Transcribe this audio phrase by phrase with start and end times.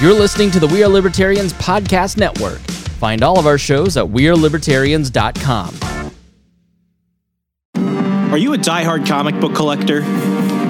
[0.00, 2.60] You're listening to the We Are Libertarians Podcast Network.
[2.60, 5.74] Find all of our shows at WeareLibertarians.com.
[8.32, 9.98] Are you a diehard comic book collector?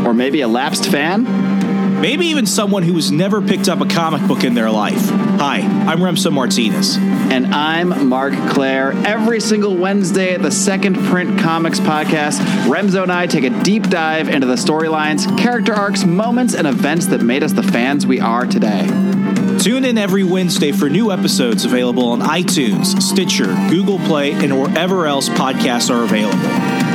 [0.05, 2.01] Or maybe a lapsed fan?
[2.01, 5.11] Maybe even someone who has never picked up a comic book in their life.
[5.39, 6.97] Hi, I'm Remso Martinez.
[6.97, 8.95] And I'm Mark Claire.
[9.07, 13.85] Every single Wednesday at the Second Print Comics podcast, Remso and I take a deep
[13.91, 18.19] dive into the storylines, character arcs, moments, and events that made us the fans we
[18.19, 18.89] are today.
[19.61, 25.07] Tune in every Wednesday for new episodes available on iTunes, Stitcher, Google Play, and wherever
[25.07, 26.39] else podcasts are available.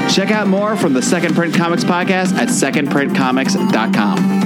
[0.09, 4.44] Check out more from the Second Print Comics podcast at secondprintcomics.com.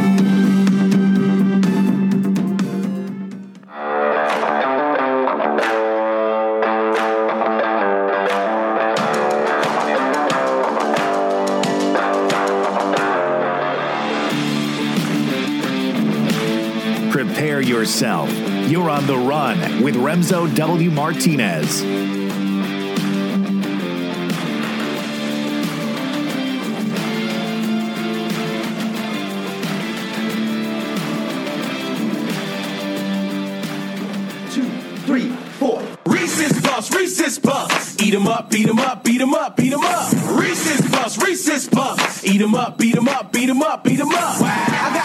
[17.79, 18.29] yourself.
[18.69, 20.91] You're on the run with Remso W.
[20.91, 21.83] Martinez.
[36.95, 38.01] Reese's Puffs.
[38.01, 40.13] Eat 'em up, beat 'em up, beat 'em up, beat 'em up.
[40.39, 42.23] Reese's Puffs, Reese's Puffs.
[42.23, 44.41] Eat 'em up, beat 'em up, beat 'em up, beat 'em up.
[44.41, 44.98] Wow,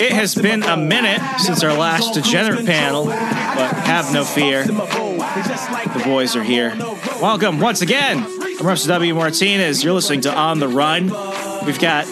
[0.00, 4.64] It has been a minute since our last degenerate panel, but have no fear.
[4.64, 6.74] The boys are here.
[7.20, 8.26] Welcome once again.
[8.58, 9.14] I'm Russ W.
[9.14, 9.84] Martinez.
[9.84, 11.12] You're listening to On the Run.
[11.64, 12.06] We've got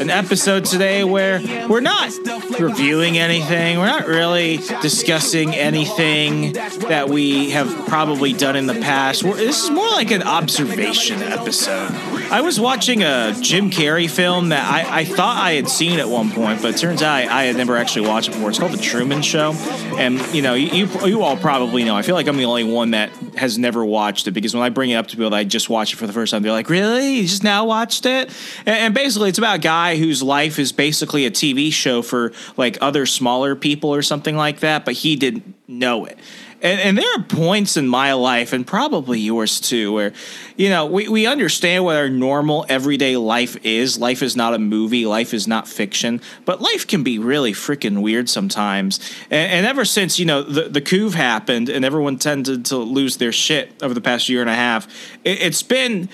[0.00, 2.10] an episode today where we're not
[2.58, 3.78] reviewing anything.
[3.78, 9.22] We're not really discussing anything that we have probably done in the past.
[9.22, 11.92] We're, this is more like an observation episode.
[12.28, 16.08] I was watching a Jim Carrey film that I, I thought I had seen at
[16.08, 18.50] one point, but it turns out I, I had never actually watched it before.
[18.50, 19.52] It's called The Truman Show.
[19.96, 21.96] And, you know, you, you, you all probably know.
[21.96, 24.70] I feel like I'm the only one that has never watched it because when I
[24.70, 26.50] bring it up to people that I just watched it for the first time, they're
[26.50, 27.14] like, really?
[27.14, 28.28] You just now watched it?
[28.66, 32.32] And, and basically, it's about a guy whose life is basically a TV show for
[32.56, 36.18] like other smaller people or something like that, but he didn't know it.
[36.66, 40.12] And, and there are points in my life, and probably yours too, where,
[40.56, 44.00] you know, we, we understand what our normal everyday life is.
[44.00, 48.02] Life is not a movie, life is not fiction, but life can be really freaking
[48.02, 48.98] weird sometimes.
[49.30, 53.18] And, and ever since, you know, the, the coup happened and everyone tended to lose
[53.18, 54.88] their shit over the past year and a half,
[55.22, 56.08] it, it's been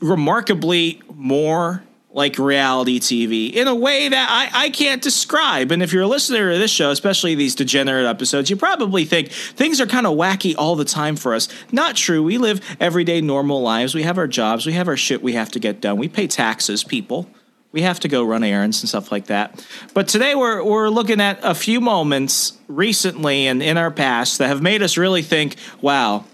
[0.00, 1.84] remarkably more
[2.16, 5.70] like reality TV in a way that I, I can't describe.
[5.70, 9.30] And if you're a listener to this show, especially these degenerate episodes, you probably think
[9.30, 11.46] things are kind of wacky all the time for us.
[11.70, 12.22] Not true.
[12.22, 13.94] We live everyday normal lives.
[13.94, 14.64] We have our jobs.
[14.64, 15.98] We have our shit we have to get done.
[15.98, 17.28] We pay taxes, people.
[17.70, 19.62] We have to go run errands and stuff like that.
[19.92, 24.48] But today we're we're looking at a few moments recently and in our past that
[24.48, 26.24] have made us really think, wow,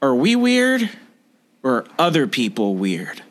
[0.00, 0.88] are we weird
[1.62, 3.22] or are other people weird?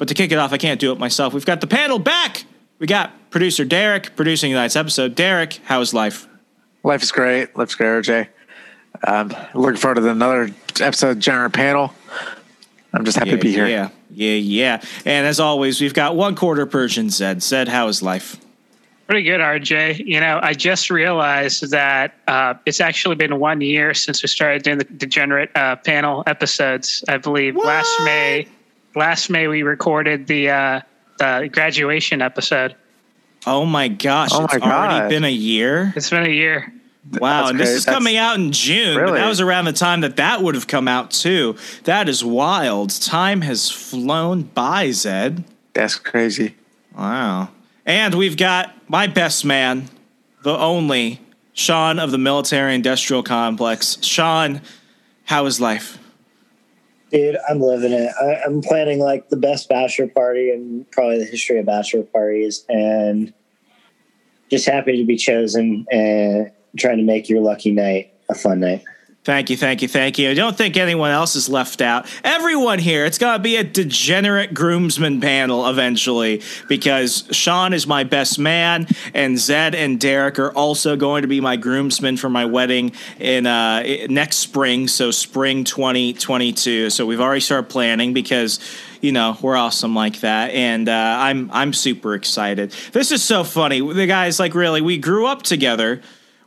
[0.00, 1.34] But to kick it off, I can't do it myself.
[1.34, 2.44] We've got the panel back.
[2.78, 5.14] We got producer Derek producing tonight's episode.
[5.14, 6.26] Derek, how's life?
[6.82, 7.54] Life is great.
[7.54, 8.28] Life's great, RJ.
[9.06, 10.48] Um, looking forward to another
[10.80, 11.92] episode of General Panel.
[12.94, 13.68] I'm just happy yeah, to be here.
[13.68, 14.82] Yeah, yeah, yeah.
[15.04, 17.42] And as always, we've got one quarter Persian Zed.
[17.42, 18.38] Zed, how is life?
[19.06, 20.06] Pretty good, RJ.
[20.06, 24.62] You know, I just realized that uh, it's actually been one year since we started
[24.62, 27.04] doing the degenerate uh, panel episodes.
[27.06, 28.48] I believe last May.
[28.94, 30.80] Last May we recorded the uh,
[31.18, 32.74] the graduation episode.
[33.46, 35.08] Oh my gosh, Oh it's my already God.
[35.08, 35.92] been a year.
[35.96, 36.72] It's been a year.
[37.18, 37.76] Wow, That's and this great.
[37.76, 38.96] is That's- coming out in June.
[38.98, 39.18] Really?
[39.18, 41.56] that was around the time that that would have come out too.
[41.84, 42.90] That is wild.
[43.00, 45.44] Time has flown by, Zed.
[45.72, 46.56] That's crazy.
[46.96, 47.48] Wow.
[47.86, 49.88] And we've got my best man,
[50.42, 51.20] the only
[51.54, 53.96] Sean of the Military Industrial Complex.
[54.02, 54.60] Sean,
[55.24, 55.96] how is life?
[57.10, 58.12] Dude, I'm living it.
[58.20, 62.64] I, I'm planning like the best bachelor party in probably the history of bachelor parties,
[62.68, 63.32] and
[64.48, 68.84] just happy to be chosen and trying to make your lucky night a fun night.
[69.22, 70.30] Thank you, thank you, thank you.
[70.30, 72.10] I don't think anyone else is left out.
[72.24, 78.02] Everyone here, it's going to be a degenerate groomsman panel eventually because Sean is my
[78.02, 82.46] best man, and Zed and Derek are also going to be my groomsmen for my
[82.46, 86.88] wedding in uh, next spring, so spring 2022.
[86.88, 88.58] So we've already started planning because
[89.02, 92.70] you know we're awesome like that, and uh, I'm I'm super excited.
[92.92, 93.82] This is so funny.
[93.82, 96.00] The guys like really we grew up together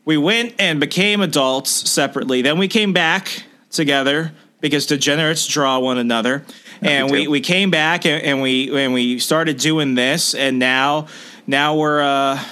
[0.05, 2.41] we went and became adults separately.
[2.41, 6.45] Then we came back together because degenerates draw one another.
[6.81, 7.31] And we, do.
[7.31, 11.07] we came back and, and we and we started doing this and now
[11.47, 12.43] now we're uh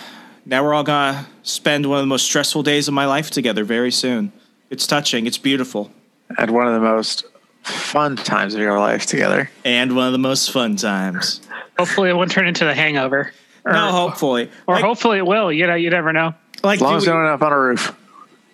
[0.45, 3.63] now we're all gonna spend one of the most stressful days of my life together
[3.65, 4.31] very soon.
[4.69, 5.27] It's touching.
[5.27, 5.91] It's beautiful.
[6.37, 7.25] Had one of the most
[7.63, 9.49] fun times of your life together.
[9.65, 11.41] And one of the most fun times.
[11.77, 13.33] Hopefully, it won't turn into the Hangover.
[13.65, 14.49] Or, No, hopefully.
[14.65, 15.51] or like, hopefully it will.
[15.51, 16.33] You know, you never know.
[16.63, 17.93] Like, As long do as we- you don't end up on a roof.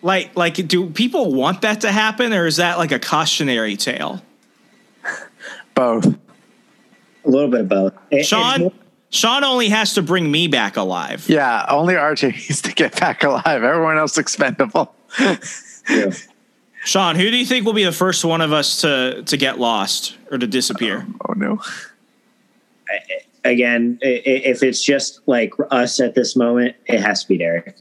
[0.01, 4.21] like, like, do people want that to happen, or is that like a cautionary tale?
[5.75, 6.05] Both.
[6.07, 7.93] A little bit of both.
[8.11, 8.73] It- Sean, more-
[9.09, 11.25] Sean only has to bring me back alive.
[11.29, 13.45] Yeah, only RJ needs to get back alive.
[13.63, 14.93] Everyone else expendable.
[15.19, 16.11] yeah.
[16.83, 19.59] Sean, who do you think will be the first one of us to to get
[19.59, 21.05] lost or to disappear?
[21.21, 21.59] Oh, oh no.
[23.43, 27.37] Again, i- i- if it's just like us at this moment, it has to be
[27.37, 27.75] Derek.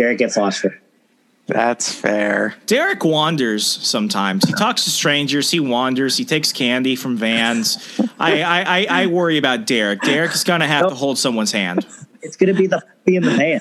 [0.00, 0.74] Derek gets lost for
[1.46, 2.54] That's fair.
[2.64, 4.46] Derek wanders sometimes.
[4.46, 5.50] He talks to strangers.
[5.50, 6.16] He wanders.
[6.16, 7.76] He takes candy from vans.
[8.18, 10.00] I I, I, I worry about Derek.
[10.00, 11.86] Derek is going to have to hold someone's hand.
[12.22, 13.60] It's going to be the be in the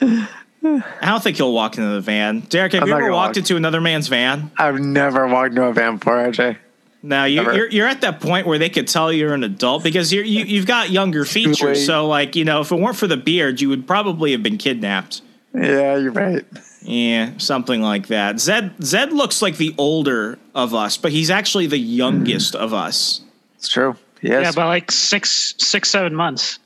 [0.00, 0.28] van.
[0.62, 2.40] I don't think he'll walk into the van.
[2.40, 3.36] Derek, have I'm you ever walked walk.
[3.36, 4.50] into another man's van?
[4.56, 6.56] I've never walked into a van before, RJ.
[7.02, 7.54] No, you, Never.
[7.54, 10.44] you're you're at that point where they could tell you're an adult because you're, you
[10.44, 11.84] you've got younger features.
[11.84, 14.56] So like you know, if it weren't for the beard, you would probably have been
[14.56, 15.20] kidnapped.
[15.54, 16.44] Yeah, you're right.
[16.82, 18.40] Yeah, something like that.
[18.40, 23.20] Zed Zed looks like the older of us, but he's actually the youngest of us.
[23.56, 23.96] It's true.
[24.22, 24.44] Yes.
[24.44, 26.58] Yeah, by like six, six, seven months.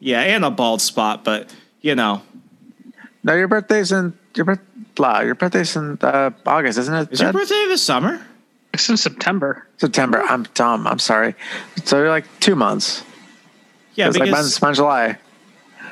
[0.00, 2.22] Yeah, and a bald spot, but you know,
[3.22, 4.60] no, your birthday's in your birth.
[4.94, 7.12] Blah, your birthday's in uh, August, isn't it?
[7.12, 7.38] is your Dad?
[7.38, 8.20] birthday this summer?
[8.74, 9.66] It's in September.
[9.78, 10.20] September.
[10.22, 10.86] I'm dumb.
[10.86, 11.34] I'm sorry.
[11.84, 13.04] So you're like two months.
[13.94, 15.18] Yeah, it's like because mine's, mine's July.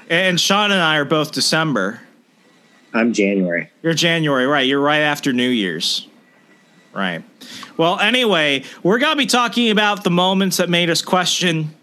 [0.09, 2.01] and Sean and I are both December.
[2.93, 3.71] I'm January.
[3.83, 4.67] You're January, right?
[4.67, 6.07] You're right after New Year's.
[6.93, 7.23] Right.
[7.77, 11.75] Well, anyway, we're going to be talking about the moments that made us question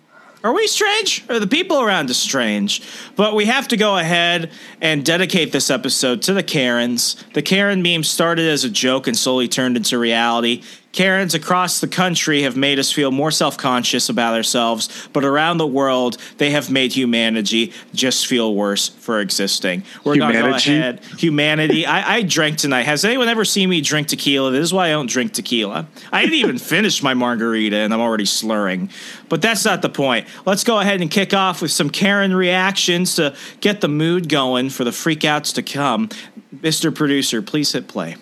[0.43, 1.25] are we strange?
[1.29, 2.81] Are the people around us strange?
[3.15, 7.21] But we have to go ahead and dedicate this episode to the Karens.
[7.33, 10.61] The Karen meme started as a joke and slowly turned into reality.
[10.97, 15.59] Karens across the country have made us feel more self conscious about ourselves, but around
[15.59, 19.83] the world, they have made humanity just feel worse for existing.
[20.03, 20.75] We're going to go Humanity?
[20.75, 21.05] ahead.
[21.19, 21.85] Humanity.
[21.85, 22.87] I, I drank tonight.
[22.87, 24.49] Has anyone ever seen me drink tequila?
[24.49, 25.85] This is why I don't drink tequila.
[26.11, 28.89] I didn't even finish my margarita and I'm already slurring.
[29.29, 30.25] But that's not the point.
[30.47, 34.71] Let's go ahead and kick off with some Karen reactions to get the mood going
[34.71, 36.09] for the freakouts to come.
[36.55, 36.91] Mr.
[36.91, 38.15] Producer, please hit play.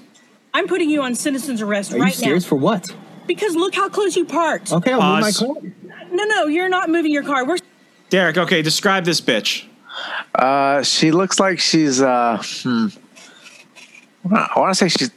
[0.56, 2.50] I'm putting you on citizen's arrest Are you right serious now.
[2.50, 2.96] for what?
[3.28, 4.72] because look how close you parked.
[4.72, 5.56] Okay, I'll move my car.
[6.12, 7.46] No, no, you're not moving your car.
[7.46, 7.57] We're
[8.10, 9.66] Derek, okay, describe this bitch.
[10.34, 12.02] Uh, she looks like she's.
[12.02, 12.88] Uh, hmm.
[14.34, 15.12] I want to say she's.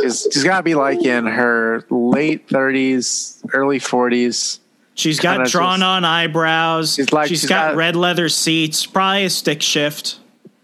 [0.00, 4.58] She's, she's got to be like in her late 30s, early 40s.
[4.96, 6.94] She's got Kinda drawn just- on eyebrows.
[6.96, 10.18] She's like- she's she's got got- red leather seats, probably a stick shift.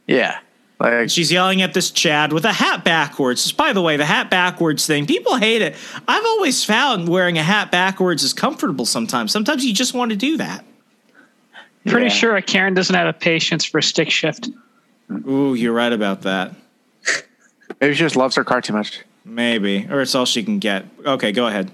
[0.08, 0.38] Yeah.
[0.80, 3.52] Like, She's yelling at this Chad with a hat backwards.
[3.52, 5.76] By the way, the hat backwards thing, people hate it.
[6.08, 9.30] I've always found wearing a hat backwards is comfortable sometimes.
[9.30, 10.64] Sometimes you just want to do that.
[11.86, 12.12] Pretty Yeah.
[12.12, 14.48] sure a Karen doesn't have a patience for stick shift.
[15.28, 16.52] Ooh, you're right about that.
[17.80, 19.00] maybe she just loves her car too much.
[19.24, 19.86] Maybe.
[19.90, 20.86] Or it's all she can get.
[21.04, 21.70] Okay, go ahead.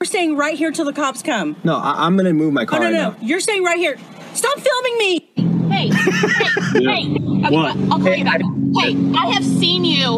[0.00, 1.56] we're staying right here till the cops come.
[1.64, 3.16] No, I, I'm gonna move my Oh car no, right no, now.
[3.22, 3.96] you're staying right here.
[4.34, 5.30] Stop filming me.
[5.76, 7.06] Hey, hey, hey.
[7.50, 7.76] What?
[7.76, 8.40] I'll call you back.
[8.80, 10.16] Hey, I have seen you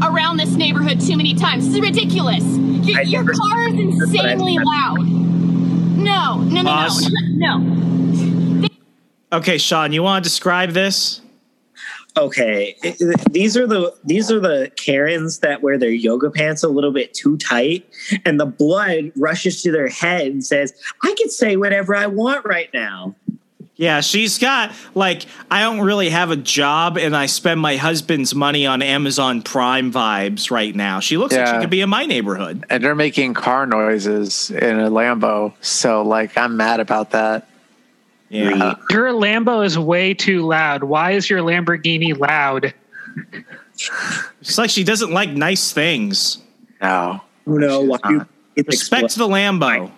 [0.00, 1.66] around this neighborhood too many times.
[1.66, 2.44] This is ridiculous.
[2.86, 4.98] Your, I your car is That's what I- insanely loud.
[5.96, 7.10] No, no, no, Boss.
[7.32, 8.68] no, no.
[9.32, 11.20] Okay, Sean, you want to describe this?
[12.16, 16.62] Okay, it- it- these are the these are the Karens that wear their yoga pants
[16.62, 17.84] a little bit too tight,
[18.24, 22.44] and the blood rushes to their head and says, "I can say whatever I want
[22.44, 23.16] right now."
[23.76, 28.34] Yeah, she's got like I don't really have a job and I spend my husband's
[28.34, 31.00] money on Amazon Prime vibes right now.
[31.00, 32.64] She looks like she could be in my neighborhood.
[32.68, 35.54] And they're making car noises in a Lambo.
[35.62, 37.48] So, like, I'm mad about that.
[38.28, 38.74] Yeah.
[38.90, 40.84] Your Lambo is way too loud.
[40.84, 42.72] Why is your Lamborghini loud?
[44.40, 46.38] It's like she doesn't like nice things.
[46.80, 47.20] No.
[47.46, 48.26] Who know why you
[48.66, 49.90] Respect the Lambo.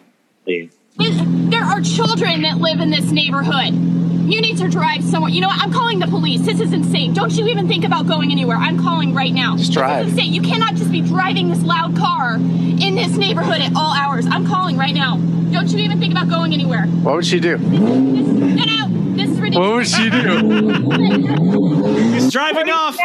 [0.47, 3.73] It- there are children that live in this neighborhood.
[3.75, 5.31] You need to drive somewhere.
[5.31, 5.61] You know what?
[5.61, 6.47] I'm calling the police.
[6.47, 7.13] This is insane.
[7.13, 8.57] Don't you even think about going anywhere.
[8.57, 9.57] I'm calling right now.
[9.57, 10.07] Just drive.
[10.07, 10.33] This is insane.
[10.33, 14.27] You cannot just be driving this loud car in this neighborhood at all hours.
[14.27, 15.17] I'm calling right now.
[15.53, 16.87] Don't you even think about going anywhere.
[16.87, 17.59] What would she do?
[17.59, 18.89] This, no, no.
[19.15, 19.69] This is ridiculous.
[19.69, 22.13] What would she do?
[22.13, 22.97] He's driving off.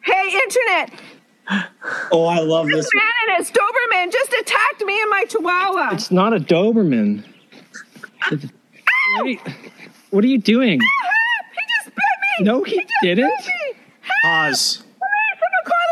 [0.00, 0.90] Hey, internet!
[2.12, 2.88] Oh, I love this.
[2.94, 5.94] Man and his Doberman just attacked me and my Chihuahua.
[5.94, 7.24] It's not a Doberman.
[8.30, 8.40] What
[9.20, 9.38] are you,
[10.10, 10.80] what are you doing?
[10.80, 12.04] He just bit
[12.40, 12.44] me.
[12.46, 13.28] No, he just didn't.
[13.28, 13.82] bit me.
[14.22, 14.84] Pause.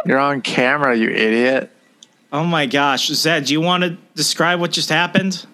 [0.07, 1.71] You're on camera, you idiot.
[2.33, 5.47] Oh my gosh, Zed, do you want to describe what just happened?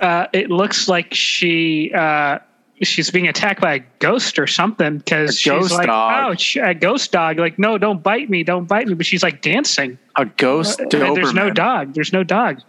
[0.00, 2.38] Uh, it looks like she uh,
[2.86, 6.32] she's being attacked by a ghost or something because she's ghost like, dog.
[6.32, 7.38] ouch, a ghost dog.
[7.38, 8.94] Like, no, don't bite me, don't bite me.
[8.94, 9.98] But she's like dancing.
[10.16, 11.94] A ghost uh, And there's no dog.
[11.94, 12.60] There's no dog.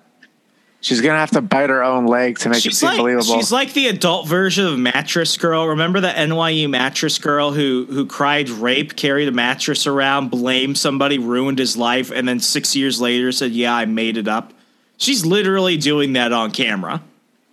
[0.84, 3.36] She's gonna have to bite her own leg to make it seem like believable.
[3.36, 5.68] she's like the adult version of Mattress Girl.
[5.68, 11.18] Remember the NYU Mattress Girl who who cried rape, carried a mattress around, blamed somebody,
[11.18, 14.52] ruined his life, and then six years later said, "Yeah, I made it up."
[14.98, 17.02] She's literally doing that on camera.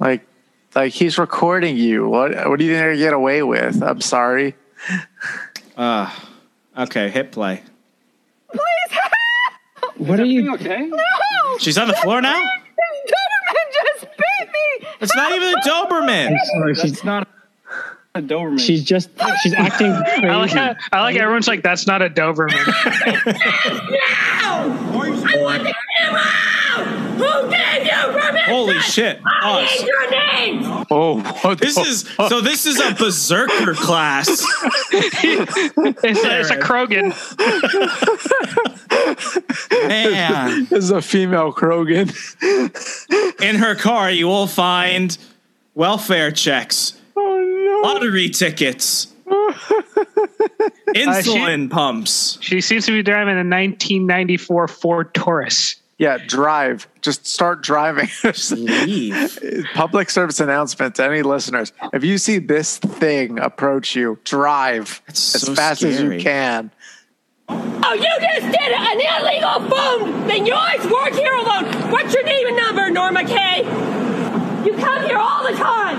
[0.01, 0.27] like,
[0.75, 2.09] like he's recording you.
[2.09, 2.49] What?
[2.49, 3.83] What do you think they get away with?
[3.83, 4.55] I'm sorry.
[5.77, 6.15] Uh,
[6.77, 7.63] okay, hit play.
[9.97, 10.55] What are you?
[10.55, 10.87] Okay.
[10.87, 11.59] No!
[11.59, 12.33] She's on the floor now.
[12.41, 14.89] Doberman just bit me!
[15.01, 16.31] It's not even a Doberman.
[16.31, 16.75] I'm sorry.
[16.75, 17.29] She's not
[18.15, 18.61] a Doberman.
[18.61, 19.11] She's just.
[19.43, 20.27] She's acting crazy.
[20.27, 22.53] I like how, I like everyone's like, that's not a Doberman.
[24.43, 27.10] I want the camera out!
[27.21, 28.51] Who gave you permission?
[28.55, 29.21] Holy shit!
[29.25, 29.81] I Pause.
[29.81, 30.87] need your name!
[30.91, 32.31] Oh, what This the is fuck?
[32.31, 32.41] so.
[32.41, 34.29] This is a berserker class.
[34.93, 37.13] it's, a, it's a Krogan.
[39.71, 42.11] Man, This is a female Krogan.
[43.43, 45.17] in her car, you will find
[45.75, 49.07] welfare checks, Oh lottery tickets,
[50.95, 52.39] insulin uh, pumps.
[52.41, 55.77] She seems to be driving a 1994 Ford Taurus.
[56.01, 56.89] Yeah, drive.
[57.03, 58.09] Just start driving.
[58.53, 59.39] Leave.
[59.75, 65.35] Public service announcement to any listeners: If you see this thing approach you, drive That's
[65.35, 66.71] as so fast as you can.
[67.51, 71.67] Oh, you just did an illegal phone Then You always work here alone.
[71.91, 73.59] What's your name and number, Norma Kay?
[74.65, 75.99] You come here all the time.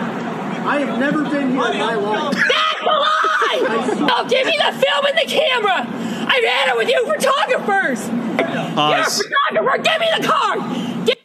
[0.68, 2.61] I have never been here in my life.
[2.86, 4.08] That's a lie!
[4.20, 5.80] Oh, give me the film and the camera.
[6.28, 8.00] I've had it with you photographers.
[8.08, 9.84] Uh, You're a photographer.
[9.84, 11.06] Give me the card.
[11.08, 11.16] Give-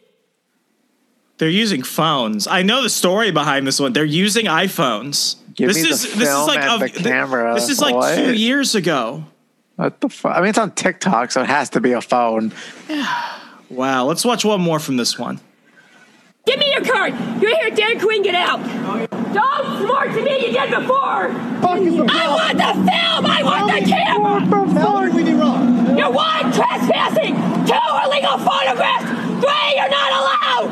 [1.37, 2.47] They're using phones.
[2.47, 3.93] I know the story behind this one.
[3.93, 5.35] They're using iPhones.
[5.55, 7.53] Give this me the is this is film like and a- the camera.
[7.55, 8.15] This is like What?
[8.15, 9.23] two years ago.
[9.75, 10.35] What the fuck?
[10.35, 12.51] I mean, it's on TikTok, so it has to be a phone.
[13.69, 14.05] Wow.
[14.05, 15.41] Let's watch one more from this one.
[16.45, 17.13] Give me your card.
[17.41, 18.23] You're here, Dairy Queen.
[18.23, 18.61] Get out.
[19.37, 20.47] Don't smart to me.
[20.47, 21.29] You did before.
[21.29, 23.25] I want the film.
[23.29, 24.41] I want the camera.
[24.41, 25.95] What did we do wrong?
[25.95, 27.35] You're one trespassing.
[27.69, 29.05] Two illegal photographs.
[29.37, 30.69] Three, you're not allowed.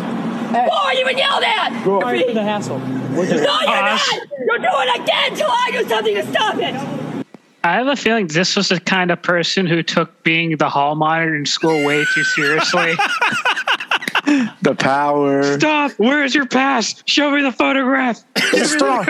[0.49, 1.83] Four, you've been yelled at.
[1.83, 2.79] Sorry for the hassle.
[2.79, 4.01] No, you're not.
[4.47, 7.25] You're doing it again till I do something to stop it.
[7.63, 10.95] I have a feeling this was the kind of person who took being the hall
[10.95, 12.93] monitor in school way too seriously.
[14.61, 15.57] The power.
[15.59, 15.91] Stop!
[15.97, 17.01] Where is your pass?
[17.05, 18.19] Show me the photograph.
[18.37, 19.07] Stop!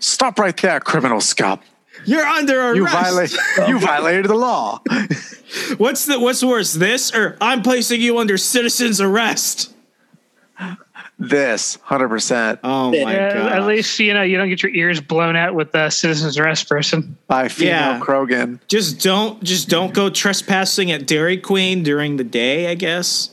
[0.00, 1.60] Stop right there, criminal scum.
[2.04, 2.76] You're under arrest.
[2.76, 3.36] You violate.
[3.68, 4.80] You violated the law.
[5.78, 9.74] What's the what's worse, this or I'm placing you under citizen's arrest?
[11.20, 12.60] This, hundred percent.
[12.62, 13.52] Oh my Yeah, god.
[13.52, 16.68] at least you know you don't get your ears blown out with the citizens arrest
[16.68, 17.16] person.
[17.26, 18.00] By female Yeah.
[18.00, 18.60] Krogan.
[18.68, 23.30] Just don't just don't go trespassing at Dairy Queen during the day, I guess.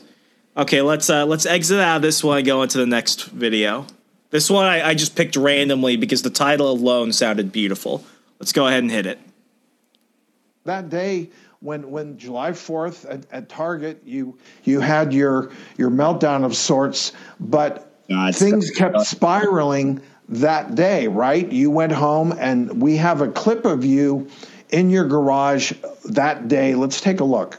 [0.56, 3.86] Okay, let's uh let's exit out of this one and go into the next video.
[4.30, 8.04] This one I, I just picked randomly because the title alone sounded beautiful.
[8.40, 9.18] Let's go ahead and hit it.
[10.64, 16.44] that day when when July 4th at, at Target you you had your your meltdown
[16.44, 17.92] of sorts but
[18.32, 23.84] things kept spiraling that day right you went home and we have a clip of
[23.84, 24.28] you
[24.70, 25.72] in your garage
[26.04, 27.58] that day let's take a look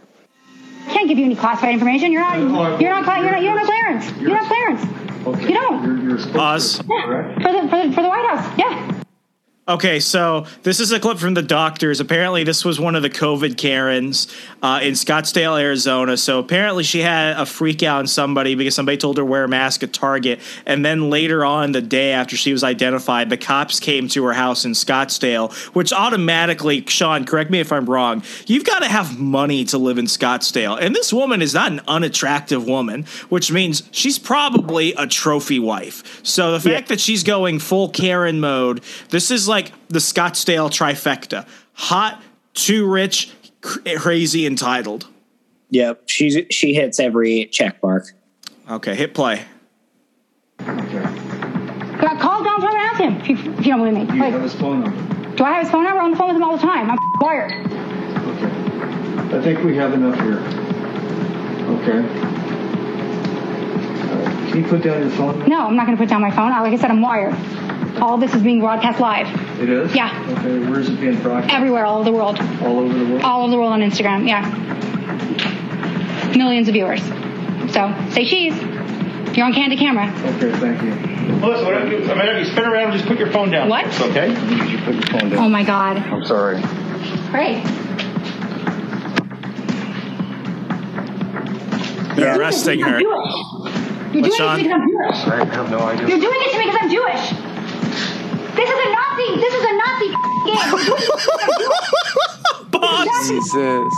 [0.87, 2.13] I can't give you any classified information.
[2.13, 2.39] You're not.
[2.39, 2.81] You're not.
[2.81, 2.91] You're
[3.31, 3.41] not.
[3.41, 4.11] You don't have clearance.
[4.19, 5.41] You don't have clearance.
[5.41, 6.33] You don't.
[6.33, 6.81] Pause.
[6.87, 7.33] Yeah.
[7.33, 8.57] For the for the, for the White House.
[8.57, 9.03] Yeah.
[9.69, 11.99] Okay, so this is a clip from the doctors.
[11.99, 16.15] Apparently, this was one of the COVID Karens uh, in Scottsdale, Arizona.
[16.15, 19.43] So apparently, she had a freak out on somebody because somebody told her to wear
[19.43, 20.39] a mask at Target.
[20.65, 24.31] And then later on, the day after she was identified, the cops came to her
[24.31, 29.19] house in Scottsdale, which automatically, Sean, correct me if I'm wrong, you've got to have
[29.19, 30.79] money to live in Scottsdale.
[30.79, 36.25] And this woman is not an unattractive woman, which means she's probably a trophy wife.
[36.25, 39.56] So the fact that she's going full Karen mode, this is like
[39.89, 42.21] the Scottsdale trifecta hot,
[42.53, 45.07] too rich, cr- crazy, entitled.
[45.69, 48.05] Yep, she's she hits every check mark.
[48.69, 49.43] Okay, hit play.
[50.59, 54.05] Got called down and ask him if you, if you don't believe me.
[54.05, 55.35] Do you Like, have his phone number?
[55.35, 55.99] do I have his phone number?
[55.99, 56.89] I'm on the phone with him all the time.
[56.91, 57.51] I'm wired.
[58.31, 59.37] Okay.
[59.37, 60.39] I think we have enough here.
[61.77, 61.99] Okay.
[64.09, 64.49] All right.
[64.51, 65.47] Can you put down your phone?
[65.49, 66.49] No, I'm not going to put down my phone.
[66.51, 67.35] Like I said, I'm wired.
[68.01, 69.27] All this is being broadcast live.
[69.59, 69.95] It is?
[69.95, 70.35] Yeah.
[70.37, 71.53] Okay, where is it being broadcast?
[71.53, 72.39] Everywhere, all over the world.
[72.61, 73.23] All over the world?
[73.23, 74.45] All over the world on Instagram, yeah.
[76.35, 77.01] Millions of viewers.
[77.73, 78.55] So say cheese.
[79.35, 80.09] You're on candid camera.
[80.35, 80.91] Okay, thank you.
[81.37, 83.69] Melissa, whatever you, I mean, if you spin around, just put your phone down.
[83.69, 83.85] What?
[83.87, 84.29] It's okay?
[84.29, 85.39] You put your phone down.
[85.39, 85.97] Oh my God.
[85.97, 86.61] I'm sorry.
[87.31, 87.63] Great.
[92.15, 92.99] They're arresting her.
[92.99, 95.27] You're doing it to me because I'm Jewish.
[95.27, 96.07] I have no idea.
[96.07, 97.31] You're doing it to me because I'm Jewish.
[98.57, 99.29] This is a Nazi.
[99.39, 100.65] This is a Nazi game.
[100.73, 101.17] We're doing it
[102.71, 103.93] because Jesus.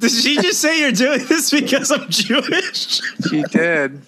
[0.00, 3.00] Did she just say you're doing this because I'm Jewish?
[3.28, 4.00] She did.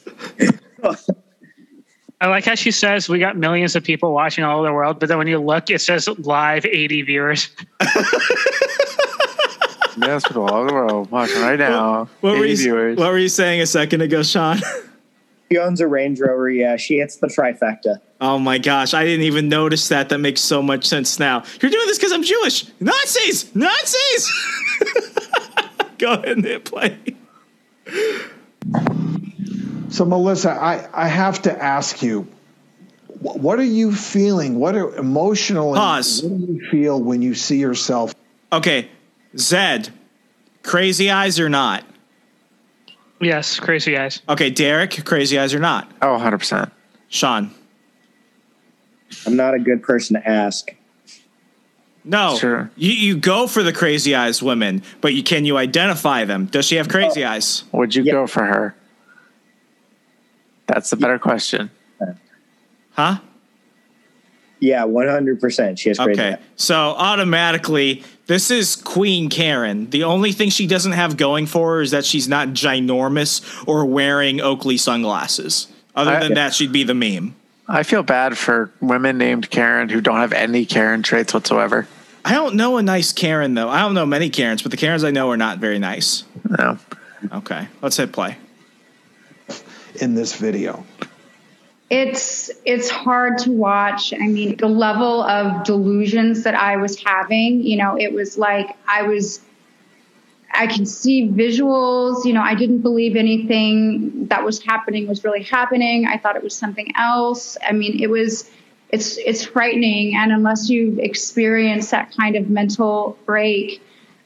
[2.21, 5.01] I like how she says we got millions of people watching all over the world,
[5.01, 7.51] but then when you look, it says live 80 viewers.
[9.99, 12.09] Yes, people all over the world watching right now.
[12.21, 12.99] What were, 80 you, viewers.
[12.99, 14.59] what were you saying a second ago, Sean?
[15.51, 16.51] She owns a Range Rover.
[16.51, 18.01] Yeah, she hits the trifecta.
[18.21, 20.09] Oh my gosh, I didn't even notice that.
[20.09, 21.45] That makes so much sense now.
[21.61, 22.67] You're doing this because I'm Jewish.
[22.81, 23.55] Nazis!
[23.55, 24.33] Nazis!
[25.99, 26.99] Go ahead and hit play.
[29.89, 32.27] So, Melissa, I, I have to ask you,
[33.21, 34.59] what are you feeling?
[34.59, 35.79] What are emotionally?
[35.79, 36.25] Pause.
[36.25, 38.15] What do you feel when you see yourself?
[38.53, 38.89] Okay,
[39.39, 39.91] Zed,
[40.63, 41.85] crazy eyes or not?
[43.21, 44.21] Yes, crazy eyes.
[44.29, 45.91] Okay, Derek, crazy eyes or not?
[46.03, 46.71] Oh, 100%.
[47.09, 47.51] Sean,
[49.27, 50.75] I'm not a good person to ask.
[52.05, 52.37] no.
[52.37, 52.71] Sure.
[52.77, 56.47] You, you go for the crazy eyes women, but you can you identify them?
[56.47, 57.31] Does she have crazy Oh.
[57.31, 57.65] eyes?
[57.73, 58.75] Would you go for her?
[60.67, 61.71] That's the better question.
[62.93, 63.19] Huh?
[64.59, 65.79] Yeah, 100%.
[65.79, 66.21] She has crazy.
[66.21, 66.35] Eyes.
[66.35, 66.43] Okay.
[66.57, 69.91] So automatically, this is Queen Karen.
[69.91, 73.85] The only thing she doesn't have going for her is that she's not ginormous or
[73.85, 75.69] wearing Oakley sunglasses.
[75.95, 77.35] Other I- than that, she'd be the meme.
[77.69, 81.89] I feel bad for women named Karen who don't have any Karen traits whatsoever.
[82.25, 83.69] I don't know a nice Karen though.
[83.69, 86.25] I don't know many Karens, but the Karens I know are not very nice.
[86.59, 86.79] No.
[87.33, 88.37] Okay, let's hit play.
[90.01, 90.85] in this video?
[91.89, 94.13] It's it's hard to watch.
[94.13, 98.77] I mean the level of delusions that i was having you know it was like
[98.89, 99.41] i was
[100.53, 105.43] i could see visuals you know i didn't believe anything that was happening was really
[105.43, 106.07] happening.
[106.07, 107.57] I thought it was something else.
[107.67, 108.51] I mean it was
[108.89, 110.17] it's it's frightening.
[110.17, 113.83] And unless you've experienced that kind of mental break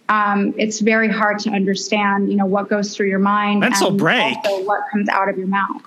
[0.08, 3.98] um, it's very hard to understand you know what goes through your mind Mental and
[3.98, 4.36] break?
[4.38, 5.82] also what comes out of your mouth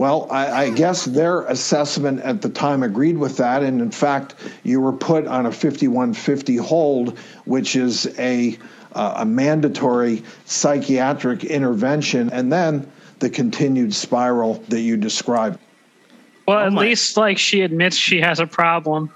[0.00, 4.34] Well, I, I guess their assessment at the time agreed with that, and in fact,
[4.62, 8.58] you were put on a 5150 hold, which is a
[8.94, 15.58] uh, a mandatory psychiatric intervention, and then the continued spiral that you described.
[16.48, 19.12] Well, Oh at least like she admits she has a problem.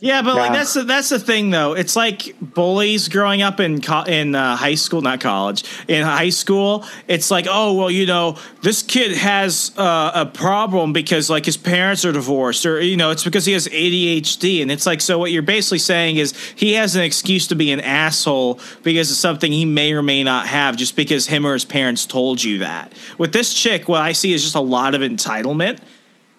[0.00, 1.72] Yeah, but like that's the, that's the thing though.
[1.72, 5.64] It's like bullies growing up in co- in uh, high school, not college.
[5.88, 10.92] In high school, it's like, oh well, you know, this kid has uh, a problem
[10.92, 14.70] because like his parents are divorced, or you know, it's because he has ADHD, and
[14.70, 17.80] it's like, so what you're basically saying is he has an excuse to be an
[17.80, 21.64] asshole because of something he may or may not have, just because him or his
[21.64, 22.92] parents told you that.
[23.18, 25.80] With this chick, what I see is just a lot of entitlement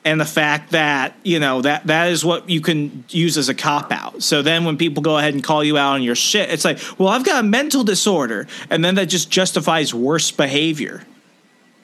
[0.07, 3.53] and the fact that you know that that is what you can use as a
[3.53, 4.23] cop out.
[4.23, 6.79] So then when people go ahead and call you out on your shit, it's like,
[6.97, 11.03] well, I've got a mental disorder, and then that just justifies worse behavior.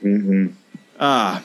[0.01, 0.47] Mm-hmm.
[0.97, 1.41] Uh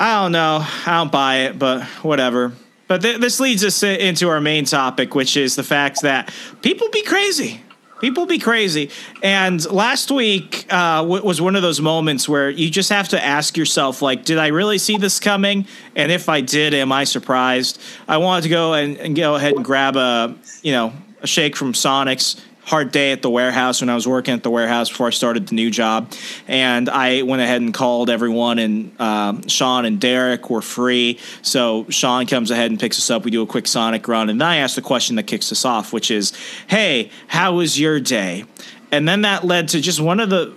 [0.00, 0.64] I don't know.
[0.86, 2.52] I don't buy it, but whatever.
[2.86, 6.88] But th- this leads us into our main topic, which is the fact that people
[6.90, 7.60] be crazy.
[8.00, 8.90] People be crazy.
[9.22, 13.24] And last week uh, w- was one of those moments where you just have to
[13.24, 15.66] ask yourself, like, did I really see this coming?
[15.96, 17.80] And if I did, am I surprised?
[18.06, 21.56] I wanted to go and, and go ahead and grab a, you know, a shake
[21.56, 22.40] from Sonic's.
[22.68, 25.46] Hard day at the warehouse when I was working at the warehouse before I started
[25.46, 26.12] the new job,
[26.46, 28.58] and I went ahead and called everyone.
[28.58, 33.24] And um, Sean and Derek were free, so Sean comes ahead and picks us up.
[33.24, 35.64] We do a quick Sonic run, and then I ask the question that kicks us
[35.64, 36.34] off, which is,
[36.66, 38.44] "Hey, how was your day?"
[38.92, 40.52] And then that led to just one of the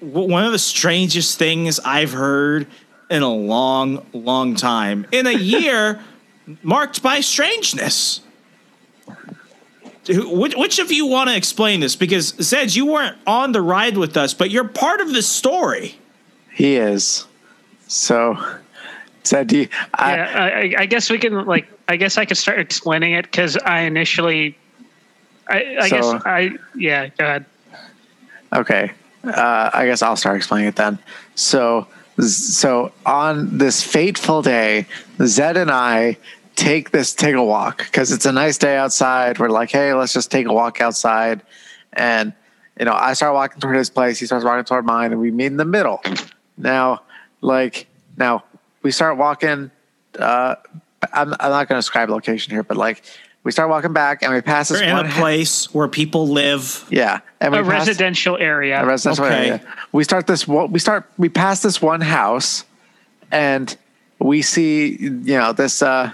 [0.00, 2.66] one of the strangest things I've heard
[3.08, 5.06] in a long, long time.
[5.12, 6.00] In a year
[6.64, 8.20] marked by strangeness.
[10.06, 11.96] Who- Which, which of you want to explain this?
[11.96, 15.98] Because Zed, you weren't on the ride with us, but you're part of the story.
[16.52, 17.26] He is.
[17.88, 18.36] So,
[19.26, 21.66] Zed, do you, I, yeah, I, I- I guess we can like.
[21.88, 24.56] I guess I could start explaining it because I initially.
[25.48, 27.08] I, I guess I yeah.
[27.16, 27.44] Go ahead.
[28.52, 28.90] Okay.
[29.22, 30.98] Uh, I guess I'll start explaining it then.
[31.36, 31.86] So
[32.20, 34.86] so on this fateful day,
[35.22, 36.16] Zed and I
[36.56, 39.38] take this take a walk because it's a nice day outside.
[39.38, 41.42] We're like, hey, let's just take a walk outside,
[41.92, 42.32] and
[42.78, 45.30] you know, I start walking toward his place, he starts walking toward mine, and we
[45.30, 46.02] meet in the middle.
[46.58, 47.02] Now,
[47.40, 48.44] like, now
[48.82, 49.70] we start walking.
[50.18, 50.56] Uh,
[51.12, 53.02] I'm, I'm not going to describe location here, but like,
[53.44, 56.26] we start walking back, and we pass this We're in one a place where people
[56.28, 56.84] live.
[56.90, 58.82] Yeah, and we a pass- residential area.
[58.82, 59.48] a residential Okay.
[59.50, 59.74] area.
[59.92, 60.48] We start this.
[60.48, 61.08] one- We start.
[61.16, 62.64] We pass this one house,
[63.30, 63.74] and
[64.18, 66.12] we see you know this uh,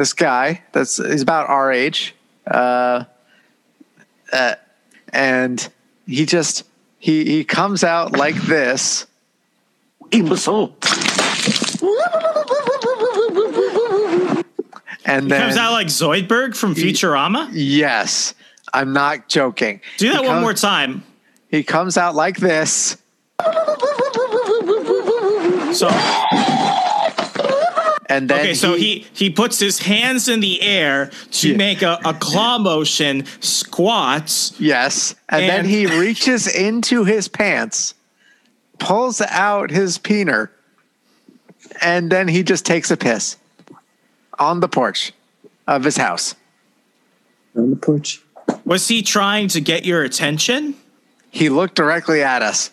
[0.00, 2.14] this guy that's he's about our age,
[2.50, 3.04] uh,
[4.32, 4.54] uh,
[5.12, 5.68] and
[6.06, 6.64] he just
[6.98, 9.06] he he comes out like this.
[10.10, 10.74] Imbecile.
[15.04, 17.50] And He then comes out like Zoidberg from Futurama.
[17.52, 18.34] Yes,
[18.72, 19.80] I'm not joking.
[19.98, 21.02] Do that He one comes- more time.
[21.50, 22.96] He comes out like this.
[25.72, 25.88] So
[28.10, 31.56] And then okay, so he he puts his hands in the air to Yeah.
[31.56, 34.52] make a, a claw motion, squats.
[34.58, 35.14] Yes.
[35.28, 37.94] And, then he reaches into his pants,
[38.80, 40.48] pulls out his peener,
[41.80, 43.36] and then he just takes a piss
[44.40, 45.12] on the porch
[45.68, 46.34] of his house.
[47.56, 48.20] On the porch.
[48.64, 50.74] Was he trying to get your attention?
[51.30, 52.72] He looked directly at us.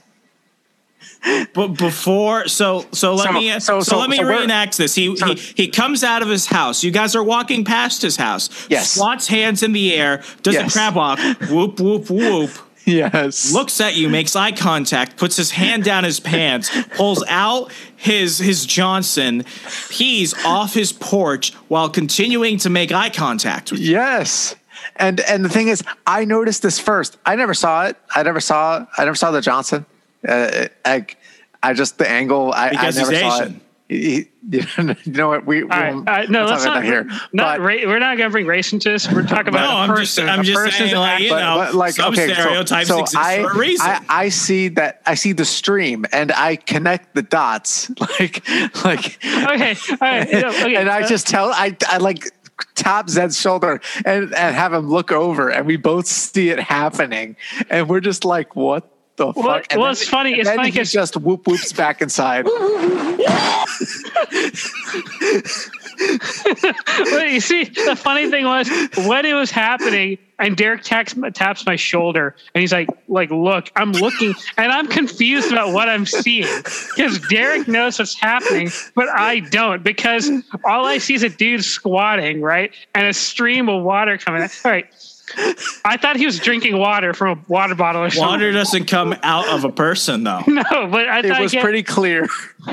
[1.54, 4.96] But before, so so let So- me so, so- so- let me reenact this.
[4.96, 6.84] He, he he comes out of his house.
[6.84, 8.50] You guys are walking past his house.
[8.70, 8.92] Yes.
[8.92, 10.22] Squats hands in the air.
[10.44, 10.70] Does Yes.
[10.70, 11.20] a crab walk.
[11.50, 12.52] Whoop whoop whoop.
[12.88, 13.52] Yes.
[13.52, 18.38] Looks at you, makes eye contact, puts his hand down his pants, pulls out his
[18.38, 19.44] his Johnson,
[19.90, 23.92] pees off his porch while continuing to make eye contact with you.
[23.92, 24.56] Yes.
[24.96, 27.18] And and the thing is, I noticed this first.
[27.26, 27.98] I never saw it.
[28.16, 28.86] I never saw.
[28.98, 29.86] I never saw the Johnson.
[30.28, 31.06] Uh, I,
[31.64, 32.52] I just the angle.
[32.54, 33.56] I, Because I never saw Asian.
[33.56, 33.62] it.
[33.90, 35.46] He- you know what?
[35.46, 36.86] We, All right, we'll- uh, no, we'll let's talk not.
[36.86, 37.20] about that here.
[37.34, 39.10] Not But- ra- we're not going to bring race into this.
[39.12, 40.30] We're talking about No, a I'm just- person.
[40.30, 43.58] I'm a just person's saying, like, you act- know, some stereotypes exist I, for a
[43.58, 43.86] reason.
[43.88, 48.48] I, I see that I see the stream and I connect the dots like
[48.84, 52.30] like okay, all right, no, okay, and I just tell I I like
[52.76, 57.36] tap Zed's shoulder and and have him look over and we both see it happening
[57.70, 60.72] and we're just like what the Well, fuck and well, then- it's funny- it's funny
[60.72, 62.46] just whoop whoops back inside
[66.00, 68.70] Well, you see, the funny thing was
[69.08, 73.72] when it was happening, and Derek taps, taps my shoulder, and he's like, "Like, look,
[73.76, 76.46] I'm looking, and I'm confused about what I'm seeing
[76.96, 80.30] because Derek knows what's happening, but I don't because
[80.66, 84.44] all I see is a dude squatting, right, and a stream of water coming.
[84.44, 84.62] out.
[84.66, 84.86] All right,
[85.84, 88.28] I thought he was drinking water from a water bottle or something.
[88.28, 90.42] Water doesn't come out of a person though.
[90.48, 92.28] No, but I thought it was again- pretty clear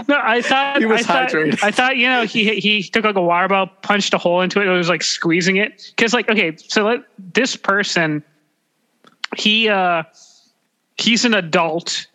[0.09, 1.63] No, I thought He was I thought, hydrated.
[1.65, 4.61] I thought you know he he took like a water bottle, punched a hole into
[4.61, 5.93] it, and was like squeezing it.
[5.97, 7.01] Because like okay, so let,
[7.35, 8.23] this person,
[9.37, 10.05] he uh,
[10.97, 12.07] he's an adult,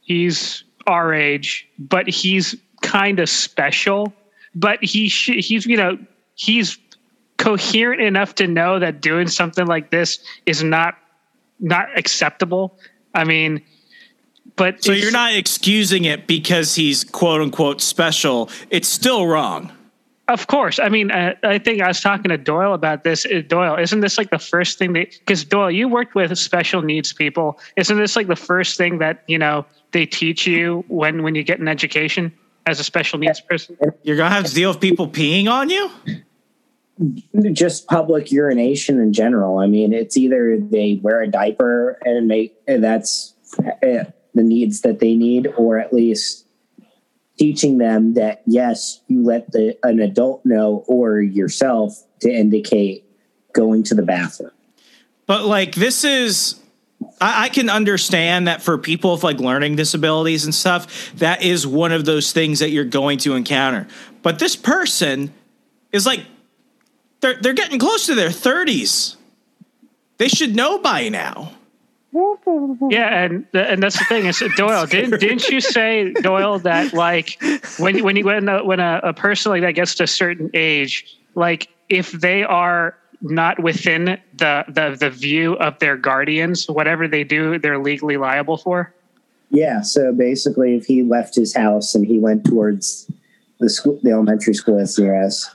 [0.00, 4.12] he's our age, but he's kind of special.
[4.54, 5.96] But he sh- he's you know
[6.34, 6.76] he's
[7.40, 10.96] coherent enough to know that doing something like this is not
[11.58, 12.78] not acceptable.
[13.14, 13.62] I mean.
[14.56, 18.50] But So you're not excusing it because he's quote unquote special.
[18.68, 19.72] It's still wrong.
[20.28, 20.78] Of course.
[20.78, 23.26] I mean, uh, I think I was talking to Doyle about this.
[23.26, 26.82] Uh, Doyle, isn't this like the first thing that, because Doyle, you worked with special
[26.82, 27.58] needs people.
[27.76, 31.42] Isn't this like the first thing that, you know, they teach you when, when you
[31.42, 32.32] get an education
[32.66, 33.76] as a special needs person?
[34.02, 35.90] You're gonna have to deal with people peeing on you.
[37.52, 39.58] Just public urination in general.
[39.58, 44.82] I mean, it's either they wear a diaper and make and that's uh, the needs
[44.82, 46.46] that they need, or at least
[47.38, 53.04] teaching them that yes, you let the an adult know or yourself to indicate
[53.52, 54.50] going to the bathroom.
[55.26, 56.60] But like this is
[57.20, 61.92] I can understand that for people with like learning disabilities and stuff, that is one
[61.92, 63.88] of those things that you're going to encounter.
[64.22, 65.32] But this person
[65.92, 66.20] is like
[67.20, 69.16] they're they're getting close to their 30s.
[70.18, 71.52] They should know by now.
[72.12, 74.84] Yeah, and and that's the thing is Doyle.
[74.90, 77.40] Didn't didn't you say Doyle that like
[77.78, 80.50] when when you when a, when a, a person like that gets to a certain
[80.52, 87.06] age, like if they are not within the the the view of their guardians, whatever
[87.06, 88.92] they do, they're legally liable for.
[89.50, 93.10] Yeah, so basically, if he left his house and he went towards
[93.58, 95.54] the school, the elementary school that's near us,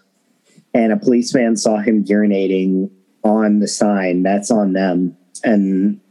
[0.76, 2.92] and a policeman saw him urinating
[3.24, 5.18] on the sign, that's on them.
[5.44, 6.02] And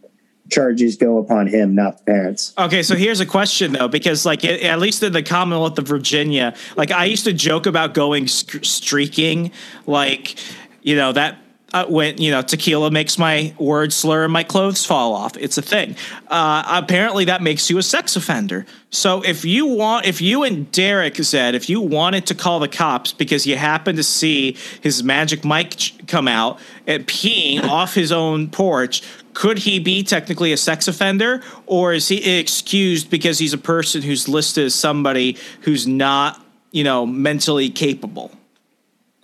[0.50, 2.54] charges go upon him, not the parents.
[2.56, 6.54] Okay, so here's a question though, because like at least in the Commonwealth of Virginia,
[6.76, 9.52] like I used to joke about going st- streaking,
[9.86, 10.36] like
[10.82, 11.38] you know that
[11.74, 15.36] uh, when you know tequila makes my words slur and my clothes fall off.
[15.36, 15.96] It's a thing.
[16.28, 18.64] Uh, apparently, that makes you a sex offender.
[18.90, 22.68] So if you want, if you and Derek said, if you wanted to call the
[22.68, 27.92] cops because you happened to see his magic Mike ch- come out and peeing off
[27.92, 29.02] his own porch.
[29.34, 34.00] Could he be technically a sex offender, or is he excused because he's a person
[34.00, 38.30] who's listed as somebody who's not, you know, mentally capable?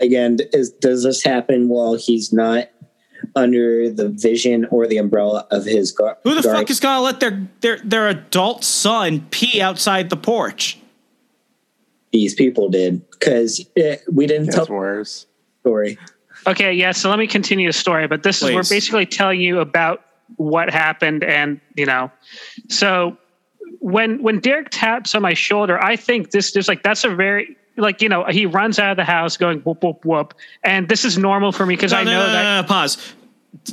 [0.00, 2.70] Again, is, does this happen while he's not
[3.36, 6.16] under the vision or the umbrella of his guard?
[6.24, 10.78] Who the fuck is gonna let their their their adult son pee outside the porch?
[12.12, 15.26] These people did because eh, we didn't tell worse.
[15.60, 15.98] story.
[16.46, 16.92] Okay, yeah.
[16.92, 20.02] So let me continue the story, but this is we're basically telling you about
[20.36, 22.10] what happened, and you know,
[22.68, 23.16] so
[23.80, 27.56] when when Derek taps on my shoulder, I think this there's like that's a very
[27.80, 31.04] like you know he runs out of the house going whoop whoop whoop, and this
[31.04, 32.66] is normal for me because No, I no, know no, that.
[32.68, 33.14] pause.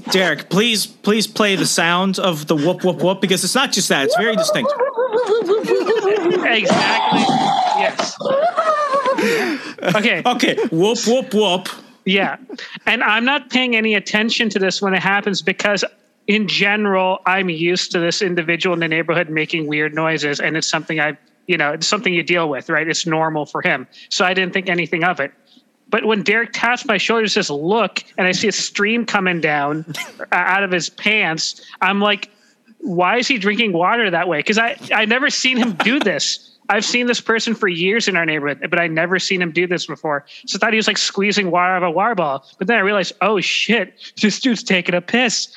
[0.09, 3.89] Derek, please, please play the sound of the whoop whoop whoop because it's not just
[3.89, 4.71] that; it's very distinct.
[6.45, 7.19] exactly.
[7.79, 8.17] Yes.
[9.95, 10.21] Okay.
[10.25, 10.55] Okay.
[10.71, 11.69] Whoop whoop whoop.
[12.05, 12.37] Yeah.
[12.85, 15.83] And I'm not paying any attention to this when it happens because
[16.27, 20.67] in general, I'm used to this individual in the neighborhood making weird noises and it's
[20.67, 21.17] something I,
[21.47, 22.87] you know, it's something you deal with, right?
[22.87, 23.87] It's normal for him.
[24.09, 25.31] So I didn't think anything of it.
[25.89, 29.85] But when Derek taps my shoulder, says look, and I see a stream coming down
[30.19, 32.29] uh, out of his pants, I'm like,
[32.79, 34.39] why is he drinking water that way?
[34.39, 36.57] Because I I never seen him do this.
[36.69, 39.67] I've seen this person for years in our neighborhood, but I never seen him do
[39.67, 40.25] this before.
[40.45, 42.45] So I thought he was like squeezing water out of a water ball.
[42.57, 45.47] But then I realized, oh shit, this dude's taking a piss,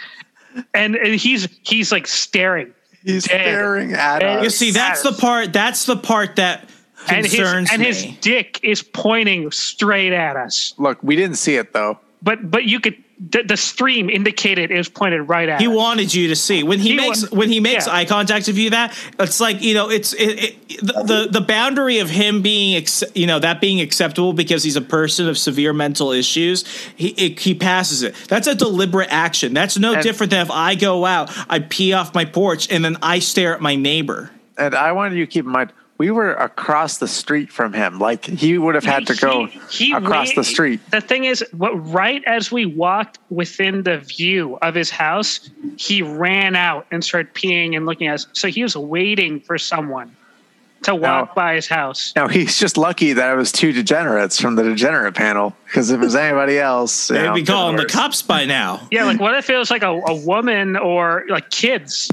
[0.72, 2.72] and, and he's he's like staring.
[3.02, 3.40] He's dead.
[3.40, 4.44] staring at Dead us.
[4.44, 5.52] You see, that's the part.
[5.52, 6.68] That's the part that
[7.08, 10.74] and his concerns and his dick is pointing straight at us.
[10.78, 11.98] Look, we didn't see it though.
[12.22, 12.96] But but you could
[13.28, 15.60] the, the stream indicated it was pointed right at.
[15.60, 15.74] He us.
[15.76, 17.92] wanted you to see when he, He makes wa- when he makes yeah.
[17.94, 18.70] eye contact with you.
[18.70, 22.76] That it's like you know it's it, it, the, the the boundary of him being
[22.76, 26.64] ex, you know that being acceptable because he's a person of severe mental issues.
[26.96, 28.14] He it, he passes it.
[28.28, 29.52] That's a deliberate action.
[29.52, 32.82] That's no And- different than if I go out, I pee off my porch, and
[32.82, 34.30] then I stare at my neighbor.
[34.56, 37.98] And I wanted you to keep in mind, we were across the street from him.
[37.98, 40.80] Like he would have had to go He across wa- the street.
[40.90, 46.00] The thing is, what right as we walked within the view of his house, he
[46.00, 48.26] ran out and started peeing and looking at us.
[48.32, 50.16] So he was waiting for someone
[50.84, 52.14] to walk by his house.
[52.16, 55.54] Now he's just lucky that it was two degenerates from the degenerate panel.
[55.66, 57.92] Because if it was anybody else, you They'd know, be calling the worse.
[57.92, 58.80] cops by now.
[58.90, 62.10] Yeah, like what if it was like a, a woman or like kids?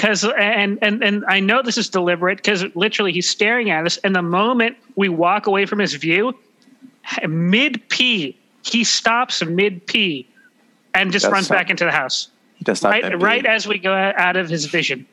[0.00, 3.98] Because and and and I know this is deliberate because literally he's staring at us,
[3.98, 6.32] and the moment we walk away from his view,
[7.28, 10.26] mid pee, he stops mid pee,
[10.94, 12.28] and just runs so- back into the house.
[12.56, 15.06] He just thought Right, that'd right as we go out of his vision.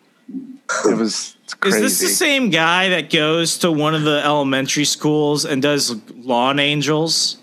[0.85, 4.85] It was it's Is this the same guy that goes to one of the elementary
[4.85, 7.37] schools and does lawn angels?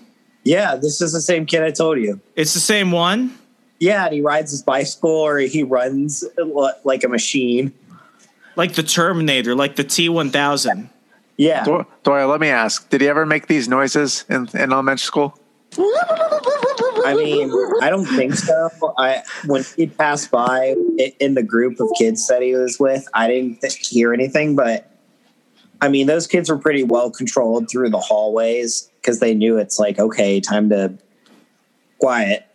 [0.44, 2.20] Yeah, this is the same kid I told you.
[2.37, 3.38] It's the same one.
[3.85, 7.73] Yeah, and he rides his bicycle or he runs uh, like a machine.
[8.57, 10.88] Like the Terminator, like the T one thousand.
[11.37, 11.64] Yeah.
[11.64, 15.38] Dor- Doyle, let me ask: Did he ever make these noises in, in elementary school?
[15.77, 17.51] I mean,
[17.83, 18.70] I don't think so.
[18.97, 23.07] I when he passed by i- in the group of kids that he was with,
[23.12, 24.55] I didn't th- hear anything.
[24.57, 24.90] But
[25.83, 29.79] I mean, those kids were pretty well controlled through the hallways because they knew it's
[29.79, 30.97] like okay, time to
[31.99, 32.47] quiet.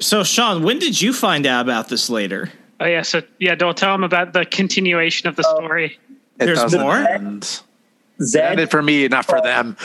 [0.00, 2.50] So, Sean, when did you find out about this later?
[2.80, 5.56] Oh yeah, so yeah, don't tell him about the continuation of the oh.
[5.56, 5.98] story.
[6.38, 6.96] It There's more?
[6.96, 7.60] end.
[8.22, 9.76] Zed ended for me, not for them.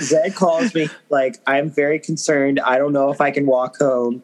[0.00, 2.60] Zed calls me like I'm very concerned.
[2.60, 4.22] I don't know if I can walk home.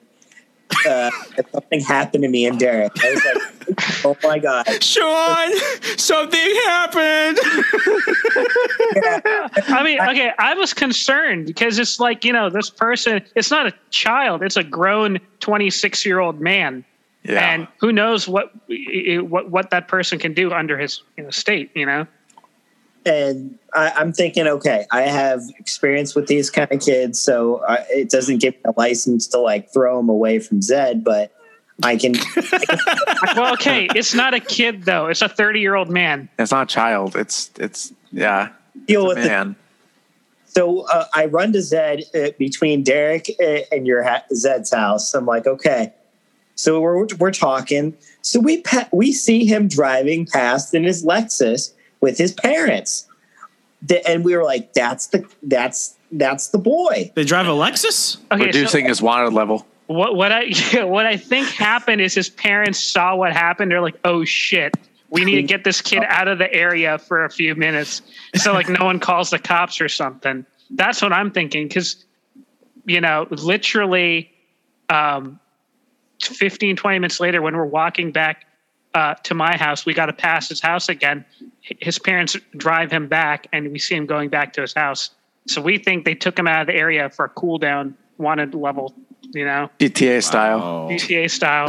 [0.87, 1.11] Uh,
[1.53, 5.53] something happened to me and Derek, I was like, "Oh my god!" Sean,
[5.97, 7.39] something happened.
[9.69, 13.67] I mean, okay, I was concerned because it's like, you know, this person, it's not
[13.67, 16.85] a child, it's a grown 26 year old man.
[17.25, 17.41] Yeah.
[17.41, 21.71] And who knows what, what, what that person can do under his you know, state,
[21.75, 22.07] you know?
[23.07, 27.87] And I, I'm thinking, okay, I have experience with these kind of kids, so I,
[27.89, 31.33] it doesn't give me a license to like throw them away from Zed, but
[31.83, 32.15] I can.
[33.37, 36.29] well, okay, it's not a kid though; it's a 30 year old man.
[36.39, 37.15] It's not a child.
[37.17, 38.51] It's it's yeah.
[38.87, 39.29] Deal it's with it.
[39.29, 39.57] man.
[40.47, 45.13] So uh, I run to Zed uh, between Derek uh, and your ha- Zed's house.
[45.15, 45.93] I'm like, okay,
[46.55, 47.95] So we're we're talking.
[48.23, 53.07] So we pa- we see him driving past in his Lexus with his parents,
[53.83, 58.17] The- and we were like, "That's the that's that's the boy." They drive a Lexus.
[58.33, 59.67] Okay, so- Reducing his wanted level.
[59.87, 60.51] What what I
[60.85, 63.71] what I think happened is his parents saw what happened.
[63.71, 64.75] They're like, "Oh shit,
[65.11, 68.03] we need to get this kid out of the area for a few minutes,
[68.35, 72.05] so like no one calls the cops or something." That's what I'm thinking because,
[72.87, 74.33] you know, literally,
[74.89, 75.39] um,
[76.21, 78.47] 15, 20 minutes later, when we're walking back
[78.97, 81.25] uh, to my house, we got to pass his house again.
[81.61, 85.11] His parents drive him back, and we see him going back to his house.
[85.47, 88.55] So we think they took him out of the area for a cool down, wanted
[88.55, 88.95] level,
[89.35, 90.89] you know, GTA style.
[90.89, 91.69] GTA style.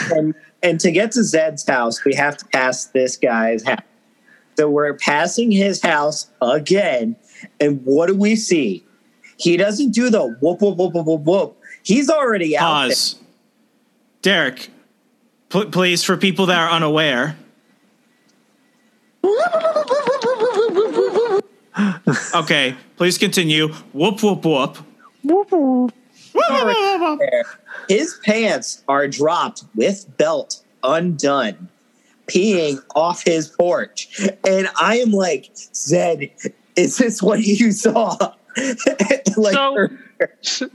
[0.16, 3.80] and and to get to Zed's house, we have to pass this guy's house.
[4.56, 7.16] So we're passing his house again,
[7.60, 8.84] and what do we see?
[9.38, 11.56] He doesn't do the whoop whoop whoop whoop whoop whoop.
[11.82, 12.88] He's already out there.
[12.90, 13.16] Pause.
[14.22, 14.70] Derek,
[15.48, 17.36] pl- please, for people that are unaware.
[22.34, 23.68] Okay, please continue.
[23.92, 24.78] Whoop whoop whoop.
[25.22, 25.92] Whoop whoop.
[27.88, 31.68] His pants are dropped with belt undone,
[32.26, 34.28] peeing off his porch.
[34.46, 36.30] And I am like, Zed,
[36.76, 38.16] is this what you saw?
[39.36, 39.88] like, so,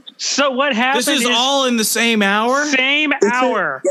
[0.16, 1.04] so what happened?
[1.04, 2.64] This is all in the same hour.
[2.66, 3.82] Same hour.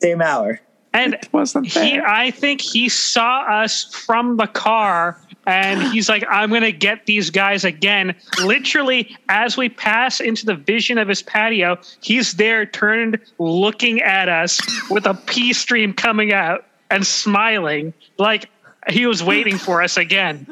[0.00, 0.60] Same hour.
[0.92, 1.16] And
[1.64, 6.72] he, I think he saw us from the car and he's like, I'm going to
[6.72, 8.14] get these guys again.
[8.42, 14.28] Literally, as we pass into the vision of his patio, he's there turned looking at
[14.28, 14.60] us
[14.90, 18.50] with a pee stream coming out and smiling like
[18.88, 20.46] he was waiting for us again.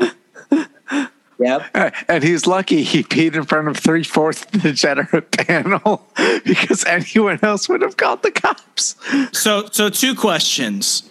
[1.39, 1.67] Yep.
[1.75, 6.07] Uh, and he's lucky he peed in front of three fourths of the degenerate panel
[6.45, 8.97] because anyone else would have called the cops.
[9.33, 11.09] So, so two questions.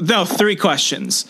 [0.00, 1.26] No, three questions.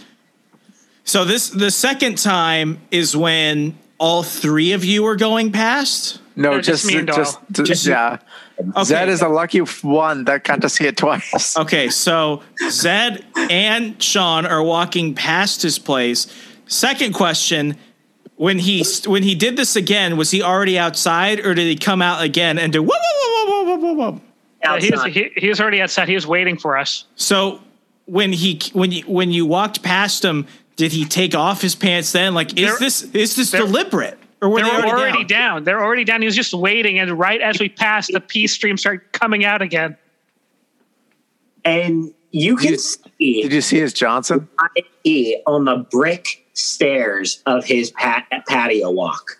[1.04, 6.20] So this the second time is when all three of you are going past.
[6.34, 8.18] No, just just, just, yeah.
[8.82, 11.56] Zed is a lucky one that got to see it twice.
[11.58, 16.26] Okay, so Zed and Sean are walking past his place.
[16.66, 17.76] Second question:
[18.42, 22.02] When he when he did this again, was he already outside, or did he come
[22.02, 24.20] out again and do whoa whoa whoa whoa whoa whoa whoa?
[24.64, 26.08] Yeah, he, was, he, he was already outside.
[26.08, 27.04] He was waiting for us.
[27.14, 27.60] So
[28.06, 32.10] when he when you when you walked past him, did he take off his pants
[32.10, 32.34] then?
[32.34, 35.54] Like, is They're- this is this deliberate, or were they they already, already down?
[35.54, 35.64] down.
[35.64, 36.20] They're already down.
[36.20, 39.62] He was just waiting, and right as we passed, the pee stream started coming out
[39.62, 39.96] again.
[41.64, 43.42] And you can see.
[43.42, 44.48] Did you see his Johnson?
[45.04, 49.38] IE on the brick stairs of his pat- patio walk.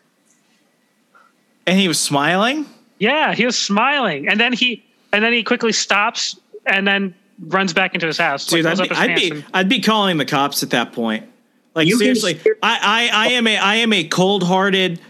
[1.66, 2.66] And he was smiling.
[2.98, 7.72] Yeah, he was smiling, and then he and then he quickly stops and then runs
[7.72, 8.46] back into his house.
[8.46, 11.26] Dude, like, I'd be, his I'd be I'd be calling the cops at that point.
[11.74, 15.00] Like You can seriously, I, I I am a I am a cold hearted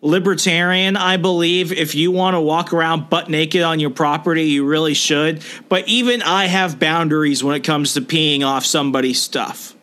[0.00, 0.96] libertarian.
[0.96, 4.94] I believe if you want to walk around butt naked on your property, you really
[4.94, 5.42] should.
[5.68, 9.74] But even I have boundaries when it comes to peeing off somebody's stuff.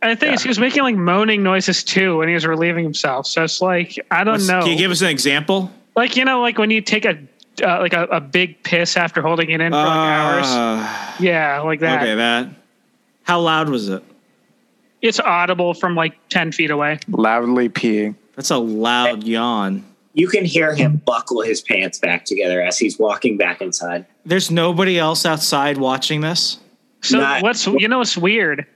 [0.00, 2.84] And the thing is, he was making like moaning noises too when he was relieving
[2.84, 3.26] himself.
[3.26, 4.60] So it's like I don't What's- know.
[4.60, 5.70] Can you give us an example?
[5.96, 7.18] like you know, like when you take a
[7.62, 10.46] uh, like a, a big piss after holding it in for like hours.
[10.46, 12.02] Uh, Yeah, like that.
[12.02, 12.48] Okay, that.
[13.24, 14.02] How loud was it?
[15.02, 17.00] It's audible from like ten feet away.
[17.08, 18.14] Loudly peeing.
[18.36, 19.84] That's a loud yawn.
[20.14, 24.06] You can hear him buckle his pants back together as he's walking back inside.
[24.24, 26.58] There's nobody else outside watching this.
[27.02, 28.66] So Not- what's you know what's weird?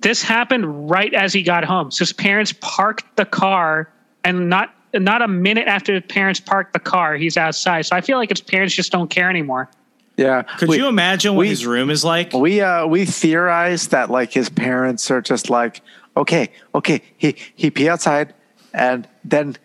[0.00, 1.90] This happened right as he got home.
[1.90, 3.90] So his parents parked the car,
[4.24, 7.82] and not not a minute after his parents parked the car, he's outside.
[7.82, 9.68] So I feel like his parents just don't care anymore.
[10.16, 10.42] Yeah.
[10.42, 12.32] Could you imagine what his room is like?
[12.32, 15.80] We uh we theorize that like his parents are just like,
[16.16, 18.34] okay, okay, he he pee outside
[18.74, 19.56] and then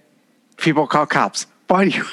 [0.58, 1.48] people call cops.
[1.74, 2.04] Why do you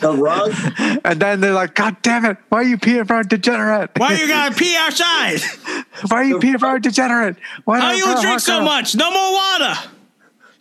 [0.00, 0.52] the rug
[1.04, 3.90] and then they're like, God damn it, why are you peeing in front of degenerate?
[3.96, 5.38] Why are you gotta pee outside?
[6.08, 7.36] why are you peeing in front of degenerate?
[7.64, 8.64] Why How not you in drink so girl?
[8.64, 8.96] much?
[8.96, 9.74] No more water.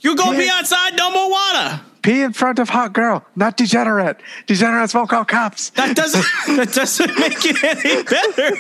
[0.02, 0.38] You go Yeah.
[0.40, 1.82] pee outside, no more water.
[2.04, 4.18] Pee in front of hot girl, not degenerate.
[4.46, 5.72] Degenerates won't call cops.
[5.72, 6.24] That doesn't
[6.58, 8.54] that doesn't make it any better.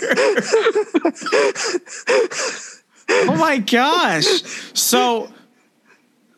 [3.29, 4.25] oh my gosh.
[4.73, 5.31] So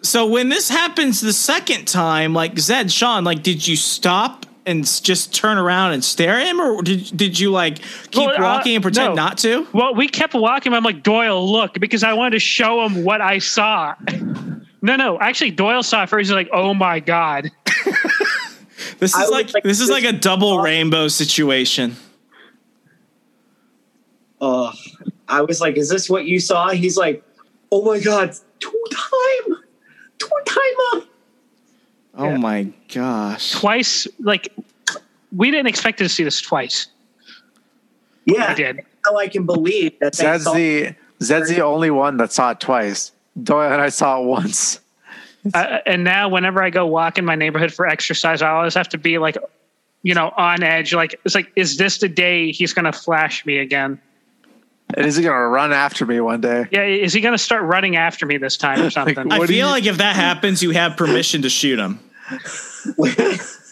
[0.02, 4.86] so when this happens the second time, like Zed, Sean, like did you stop and
[5.04, 7.78] just turn around and stare at him or did did you like
[8.12, 9.24] keep Well, uh, walking and pretend no.
[9.24, 9.68] not to?
[9.74, 10.74] Well, we kept walking.
[10.74, 13.95] I'm like Doyle, look, because I wanted to show him what I saw.
[14.82, 16.30] No, no, actually, Doyle saw it first.
[16.30, 17.52] He's like, "Oh my god!"
[19.00, 21.95] This is like, like this is like a double rainbow situation.
[24.41, 24.72] uh,
[25.28, 27.24] I was like, "Is this what you saw?" He's like,
[27.72, 29.58] "Oh my god, two time,
[30.30, 30.62] two
[30.94, 31.06] timer."
[32.16, 33.52] Oh my gosh.
[33.52, 34.54] Twice, like
[35.36, 36.88] we didn't expect to see this twice.
[38.26, 38.86] Yeah, I did.
[39.10, 40.14] Now I can believe that.
[40.14, 43.12] they Zed's the Zed's the only one that saw it twice.
[43.42, 44.80] Doyle and I saw it once.
[45.54, 48.90] Uh, and now, whenever I go walk in my neighborhood for exercise, I always have
[48.90, 49.38] to be like,
[50.04, 50.94] you know, on edge.
[50.94, 54.02] Like it's like, is this the day he's going to flash me again?
[54.96, 56.68] And is he gonna run after me one day?
[56.72, 59.32] Yeah, is he going to start running after me this time or something?
[59.32, 62.00] I feel like if that happens, you have permission to shoot him.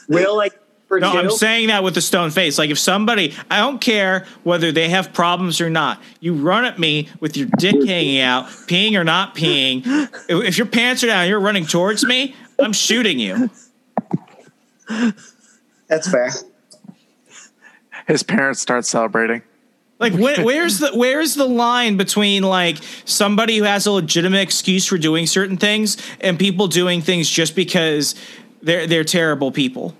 [0.07, 2.57] Will like for No, I'm saying that with a stone face.
[2.57, 6.01] Like if somebody, I don't care whether they have problems or not.
[6.20, 9.82] You run at me with your dick hanging out, peeing or not peeing.
[10.30, 12.36] If if your pants are down, you're running towards me.
[12.59, 13.49] I'm shooting you.
[15.88, 16.32] That's fair.
[18.07, 19.41] His parents start celebrating.
[20.00, 24.86] Like wh- where's the where's the line between like somebody who has a legitimate excuse
[24.86, 28.16] for doing certain things and people doing things just because
[28.62, 29.95] they're they're terrible people?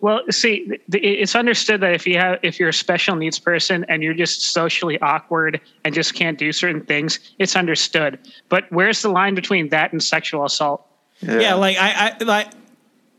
[0.00, 3.38] Well, see, th- th- it's understood that if you have if you're a special needs
[3.38, 8.18] person and you're just socially awkward and just can't do certain things, it's understood.
[8.48, 10.86] But where's the line between that and sexual assault?
[11.22, 12.48] Yeah, like I, I like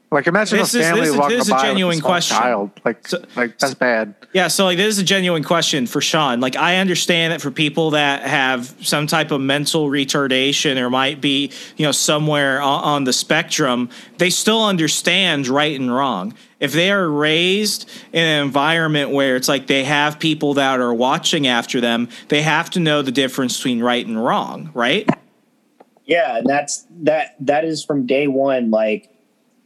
[0.09, 2.05] Like imagine This a is- family this is- walking this is a by genuine with
[2.05, 2.37] a question.
[2.37, 2.71] child.
[2.85, 3.05] Like,
[3.35, 4.15] like that's bad.
[4.33, 6.39] Yeah, so like this is a genuine question for Sean.
[6.39, 11.19] Like I understand that for people that have some type of mental retardation or might
[11.19, 16.33] be, you know, somewhere on, on the spectrum, they still understand right and wrong.
[16.61, 20.93] If they are raised in an environment where it's like they have people that are
[20.93, 25.07] watching after them, they have to know the difference between right and wrong, right?
[26.05, 27.35] Yeah, and that's that.
[27.41, 29.09] That is from day one, like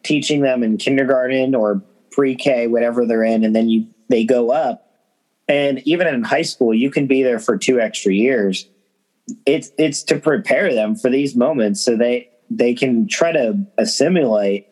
[0.04, 1.82] teaching them in kindergarten or
[2.12, 4.92] pre-K, whatever they're in, and then you they go up,
[5.48, 8.68] and even in high school, you can be there for two extra years.
[9.46, 14.68] It's it's to prepare them for these moments so they they can try to assimilate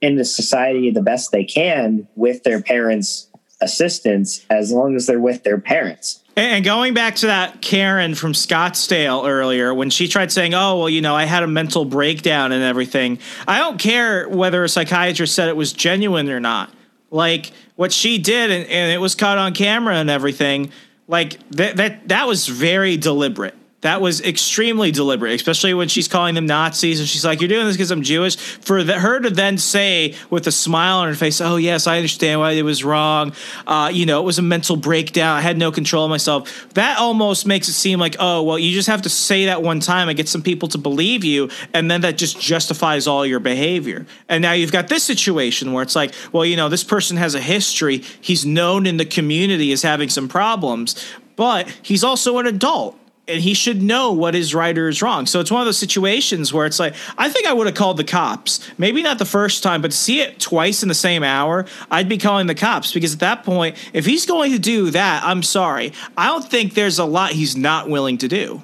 [0.00, 3.28] into society the best they can with their parents'
[3.60, 6.19] assistance, as long as they're with their parents.
[6.36, 10.88] And going back to that Karen from Scottsdale earlier, when she tried saying, "Oh, well,
[10.88, 13.18] you know, I had a mental breakdown and everything,"
[13.48, 16.70] I don't care whether a psychiatrist said it was genuine or not.
[17.10, 20.70] Like what she did, and, and it was caught on camera and everything.
[21.08, 23.54] Like that that that was very deliberate.
[23.82, 27.64] That was extremely deliberate, especially when she's calling them Nazis and she's like, "You're doing
[27.64, 31.14] this because I'm Jewish." For the, her to then say with a smile on her
[31.14, 33.32] face, "Oh yes, I understand why it was wrong.
[33.66, 35.34] Uh, you know, it was a mental breakdown.
[35.34, 38.70] I had no control of myself." That almost makes it seem like, "Oh, well, you
[38.74, 41.90] just have to say that one time and get some people to believe you, and
[41.90, 45.96] then that just justifies all your behavior." And now you've got this situation where it's
[45.96, 48.02] like, "Well, you know, this person has a history.
[48.20, 51.02] He's known in the community as having some problems,
[51.34, 52.98] but he's also an adult."
[53.30, 55.26] And he should know what is right or is wrong.
[55.26, 57.96] So it's one of those situations where it's like, I think I would have called
[57.96, 58.68] the cops.
[58.76, 62.08] Maybe not the first time, but to see it twice in the same hour, I'd
[62.08, 65.42] be calling the cops because at that point, if he's going to do that, I'm
[65.42, 65.92] sorry.
[66.16, 68.62] I don't think there's a lot he's not willing to do.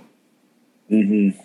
[0.91, 1.39] Mm-hmm.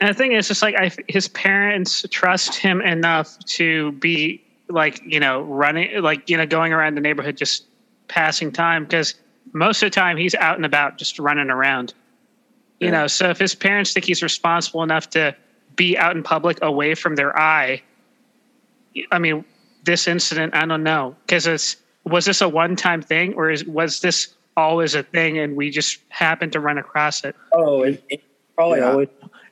[0.00, 5.00] And the thing is, just like I, his parents trust him enough to be like,
[5.04, 7.66] you know, running, like, you know, going around the neighborhood just
[8.08, 9.14] passing time because
[9.52, 11.94] most of the time he's out and about just running around.
[12.80, 15.34] You know, so if his parents think he's responsible enough to
[15.74, 17.82] be out in public away from their eye,
[19.10, 19.44] I mean,
[19.84, 23.64] this incident, I don't know, because it's was this a one time thing or is,
[23.64, 27.34] was this always a thing and we just happened to run across it?
[27.52, 28.22] Oh, it, it
[28.54, 28.90] probably Yeah.
[28.90, 29.08] always.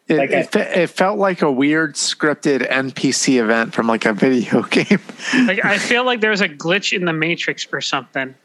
[0.08, 4.12] It, Like it, fe- it felt like a weird scripted NPC event from like a
[4.12, 5.00] video game.
[5.46, 8.36] Like I feel like there was a glitch in the matrix or something.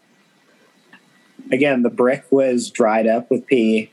[1.51, 3.91] Again, the brick was dried up with pee,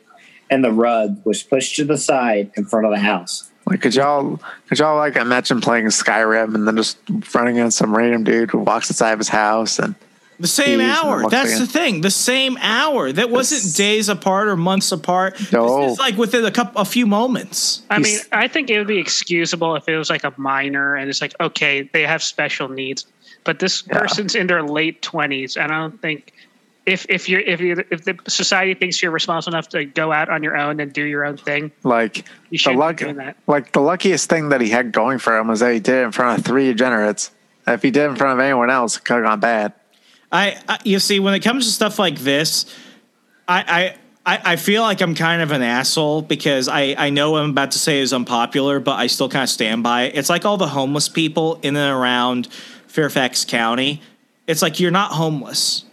[0.50, 3.50] and the rug was pushed to the side in front of the house.
[3.66, 6.98] Like, could y'all, could y'all like imagine playing Skyrim and then just
[7.34, 9.94] running into some random dude who walks inside of his house and
[10.40, 11.28] The same hour.
[11.28, 11.60] That's again.
[11.60, 12.00] the thing.
[12.00, 13.10] The same hour.
[13.10, 15.34] That wasn't days apart or months apart.
[15.52, 15.82] No.
[15.82, 17.82] This is like within a couple, a few moments.
[17.90, 21.10] I mean, I think it would be excusable if it was like a minor and
[21.10, 23.06] it's like, okay, they have special needs.
[23.44, 26.32] But this person's in their late twenties, and I don't think
[26.88, 30.30] if if you're if you if the society thinks you're responsible enough to go out
[30.30, 33.16] on your own and do your own thing, like you the shouldn't luck, be doing
[33.16, 33.36] that.
[33.46, 36.04] like the luckiest thing that he had going for him was that he did it
[36.04, 37.30] in front of three degenerates.
[37.66, 39.74] If he did it in front of anyone else, it could have gone bad.
[40.32, 42.64] I, I you see when it comes to stuff like this,
[43.46, 43.94] I,
[44.26, 47.42] I I I feel like I'm kind of an asshole because I I know what
[47.42, 50.16] I'm about to say is unpopular, but I still kind of stand by it.
[50.16, 52.46] It's like all the homeless people in and around
[52.86, 54.00] Fairfax County.
[54.46, 55.84] It's like you're not homeless.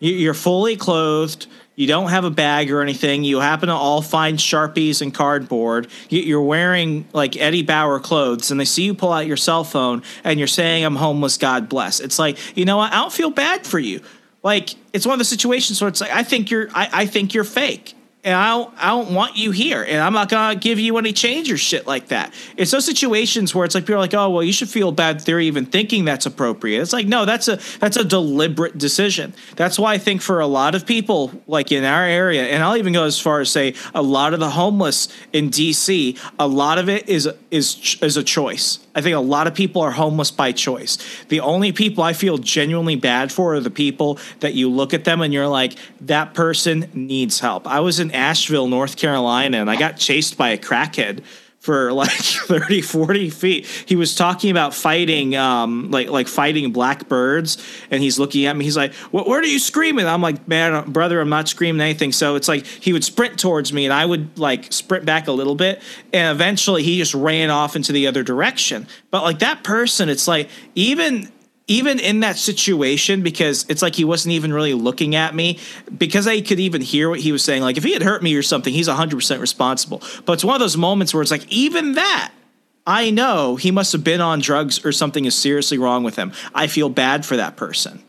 [0.00, 1.46] You- You're fully clothed.
[1.76, 3.24] You don't have a bag or anything.
[3.24, 5.88] You happen to all find Sharpies and cardboard.
[6.08, 9.64] You- You're wearing like Eddie Bauer clothes, and they see you pull out your cell
[9.64, 11.98] phone and you're saying, I'm homeless, God bless.
[12.00, 12.92] It's like, you know what?
[12.92, 14.00] I don't feel bad for you.
[14.44, 17.34] Like, it's one of the situations where it's like, I think you're, I, I think
[17.34, 17.94] you're fake.
[18.24, 21.12] And I don't, I don't want you here, and I'm not gonna give you any
[21.12, 22.32] change or shit like that.
[22.56, 25.20] It's those situations where it's like people are like, "Oh, well, you should feel bad
[25.20, 29.34] that they're even thinking that's appropriate." It's like, no, that's a that's a deliberate decision.
[29.56, 32.78] That's why I think for a lot of people, like in our area, and I'll
[32.78, 36.78] even go as far as say a lot of the homeless in DC, a lot
[36.78, 38.83] of it is is is a choice.
[38.94, 40.98] I think a lot of people are homeless by choice.
[41.28, 45.04] The only people I feel genuinely bad for are the people that you look at
[45.04, 47.66] them and you're like, that person needs help.
[47.66, 51.24] I was in Asheville, North Carolina, and I got chased by a crackhead
[51.64, 53.66] for like 30 40 feet.
[53.86, 57.56] He was talking about fighting um like like fighting black birds
[57.90, 58.66] and he's looking at me.
[58.66, 60.06] He's like what what are you screaming?
[60.06, 62.12] I'm like man brother i'm not screaming anything.
[62.12, 65.32] So it's like he would sprint towards me and i would like sprint back a
[65.32, 65.80] little bit
[66.12, 68.86] and eventually he just ran off into the other direction.
[69.10, 71.32] But like that person it's like even
[71.66, 75.58] even in that situation because it's like he wasn't even really looking at me
[75.96, 78.34] because I could even hear what he was saying like if he had hurt me
[78.34, 80.02] or something he's 100% responsible.
[80.24, 82.32] But it's one of those moments where it's like even that
[82.86, 86.32] I know he must have been on drugs or something is seriously wrong with him.
[86.54, 88.02] I feel bad for that person.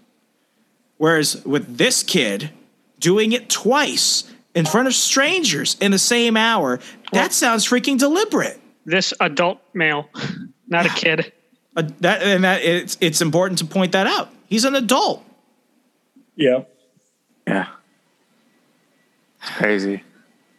[0.97, 2.51] Whereas with this kid
[2.99, 6.79] doing it twice in front of strangers in the same hour
[7.11, 8.59] that sounds freaking deliberate.
[8.85, 10.09] This adult male,
[10.67, 11.31] not a kid.
[11.75, 14.29] Uh, that and that it's it's important to point that out.
[14.47, 15.23] He's an adult.
[16.35, 16.63] Yeah.
[17.47, 17.67] Yeah.
[19.41, 20.03] It's crazy.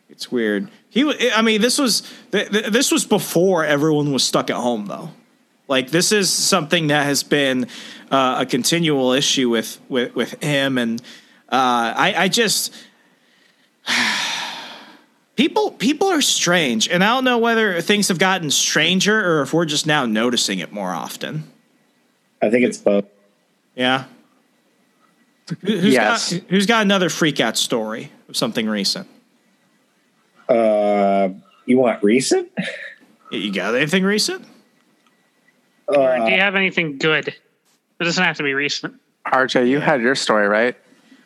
[0.08, 0.70] It's weird.
[0.88, 2.02] He, wa- I mean, this was
[2.32, 5.10] th- th- this was before everyone was stuck at home, though.
[5.68, 7.66] Like this is something that has been
[8.10, 11.00] uh, a continual issue with with with him, and
[11.50, 12.72] uh, I, I just
[15.36, 19.52] people people are strange, and I don't know whether things have gotten stranger or if
[19.52, 21.44] we're just now noticing it more often.
[22.42, 23.04] I think it's both.
[23.74, 24.04] Yeah.
[25.60, 26.32] Who- Who's Yes.
[26.32, 29.06] got, who's got another freak out story of something recent?
[30.48, 31.30] Uh,
[31.66, 32.50] you want recent?
[33.30, 34.44] You got anything recent?
[35.88, 37.28] Or Uh, do you have anything good?
[37.28, 38.94] It doesn't have to be recent.
[39.26, 40.76] RJ, you had your story, right?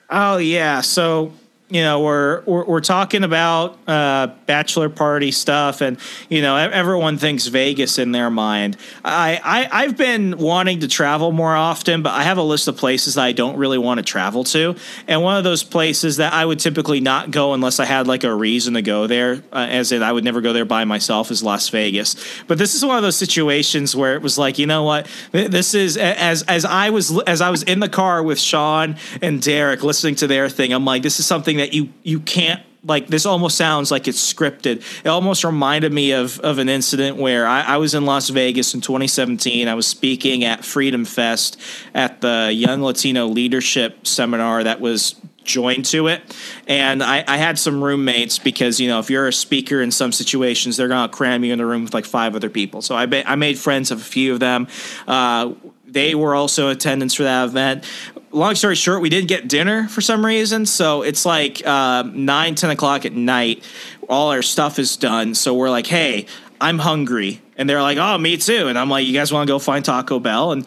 [0.09, 1.33] Oh yeah, so
[1.71, 5.99] you know we're we're, we're talking about uh, bachelor party stuff, and
[6.29, 8.77] you know everyone thinks Vegas in their mind.
[9.05, 12.77] I, I I've been wanting to travel more often, but I have a list of
[12.77, 14.75] places that I don't really want to travel to,
[15.07, 18.25] and one of those places that I would typically not go unless I had like
[18.25, 21.31] a reason to go there, uh, as in I would never go there by myself,
[21.31, 22.17] is Las Vegas.
[22.49, 25.75] But this is one of those situations where it was like, you know what, this
[25.75, 29.85] is as as I was as I was in the car with Sean and Derek
[29.85, 30.73] listening to their thing.
[30.73, 34.33] I'm like, this is something that you you can't like this almost sounds like it's
[34.33, 34.83] scripted.
[35.05, 38.75] It almost reminded me of of an incident where I, I was in Las Vegas
[38.75, 39.69] in 2017.
[39.69, 41.61] I was speaking at Freedom Fest
[41.95, 46.23] at the Young Latino Leadership Seminar that was joined to it
[46.69, 50.13] and I, I had some roommates because you know if you're a speaker in some
[50.13, 53.09] situations they're gonna cram you in the room with like five other people so i,
[53.27, 54.69] I made friends of a few of them
[55.09, 55.53] uh,
[55.87, 57.85] they were also attendance for that event
[58.33, 62.55] long story short we didn't get dinner for some reason so it's like uh, 9
[62.55, 63.65] 10 o'clock at night
[64.09, 66.27] all our stuff is done so we're like hey
[66.61, 69.53] i'm hungry and they're like oh me too and i'm like you guys want to
[69.53, 70.67] go find taco bell and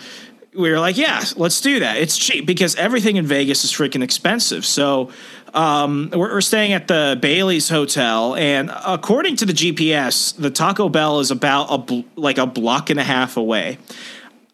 [0.55, 1.97] we were like, yeah, let's do that.
[1.97, 4.65] It's cheap because everything in Vegas is freaking expensive.
[4.65, 5.09] So
[5.53, 10.89] um, we're, we're staying at the Bailey's Hotel, and according to the GPS, the Taco
[10.89, 13.77] Bell is about a bl- like a block and a half away.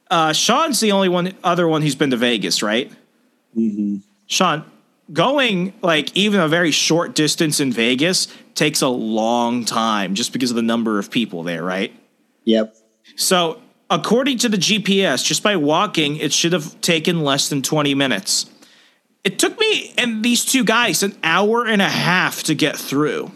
[0.09, 2.91] Uh, Sean's the only one, other one who's been to Vegas, right?
[3.55, 3.97] Mm-hmm.
[4.27, 4.65] Sean,
[5.11, 10.49] going like even a very short distance in Vegas takes a long time just because
[10.49, 11.93] of the number of people there, right?
[12.45, 12.75] Yep.
[13.15, 17.93] So, according to the GPS, just by walking, it should have taken less than 20
[17.95, 18.49] minutes.
[19.23, 23.31] It took me and these two guys an hour and a half to get through.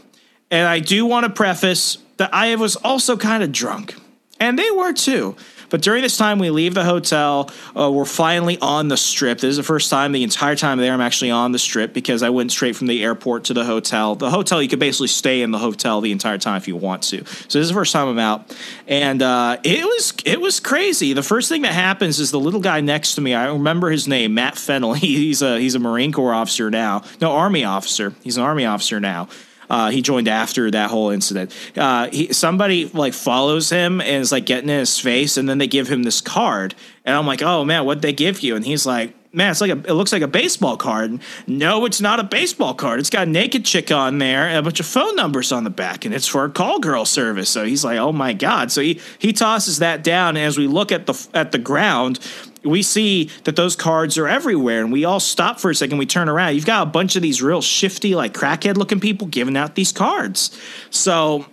[0.49, 3.95] And I do want to preface that I was also kind of drunk,
[4.39, 5.35] and they were too.
[5.73, 7.49] But during this time, we leave the hotel.
[7.75, 9.39] Uh, we're finally on the strip.
[9.39, 12.21] This is the first time the entire time there I'm actually on the strip because
[12.21, 14.13] I went straight from the airport to the hotel.
[14.13, 17.01] The hotel, you could basically stay in the hotel the entire time if you want
[17.05, 17.25] to.
[17.25, 18.55] So this is the first time I'm out,
[18.87, 21.13] and uh, it was it was crazy.
[21.13, 23.33] The first thing that happens is the little guy next to me.
[23.33, 24.93] I remember his name, Matt Fennel.
[25.03, 27.01] He, he's a he's a Marine Corps officer now.
[27.19, 28.13] No, Army officer.
[28.21, 29.27] He's an Army officer now.
[29.69, 31.55] Uh, he joined after that whole incident.
[31.75, 35.57] Uh, he, somebody like follows him and is like getting in his face, and then
[35.57, 38.65] they give him this card, and I'm like, "Oh man, what'd they give you?" And
[38.65, 41.19] he's like, man, it's like a, it looks like a baseball card.
[41.47, 42.99] No, it's not a baseball card.
[42.99, 45.69] It's got a naked chick on there and a bunch of phone numbers on the
[45.69, 47.49] back, and it's for a call girl service.
[47.49, 48.71] So he's like, oh my god.
[48.71, 50.37] So he he tosses that down.
[50.37, 52.19] And as we look at the at the ground,
[52.63, 55.97] we see that those cards are everywhere, and we all stop for a second.
[55.97, 56.55] We turn around.
[56.55, 59.91] You've got a bunch of these real shifty, like crackhead looking people giving out these
[59.91, 60.57] cards.
[60.89, 61.45] So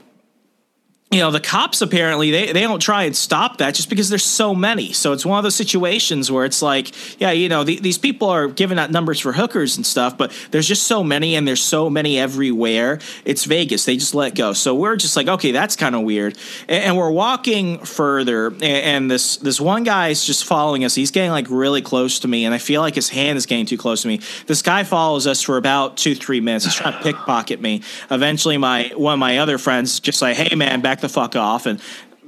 [1.11, 4.25] you know the cops apparently they, they don't try and stop that just because there's
[4.25, 4.93] so many.
[4.93, 8.29] So it's one of those situations where it's like yeah you know the, these people
[8.29, 11.63] are giving out numbers for hookers and stuff but there's just so many and there's
[11.63, 13.01] so many everywhere.
[13.25, 13.85] It's vegas.
[13.87, 14.53] They just let go.
[14.53, 16.39] So we're just like okay that's kind of weird.
[16.69, 20.95] And, and, we're walking further and, and this this one guy is just following us.
[20.95, 23.67] He's getting like really close to me and i feel like his hand is getting
[23.67, 24.21] too close to me.
[24.47, 26.67] This guy follows us for about two three minutes.
[26.67, 27.83] He's trying to pickpocket me.
[28.13, 31.67] Eventually my one of my other friends just like hey man back the fuck off
[31.67, 31.81] and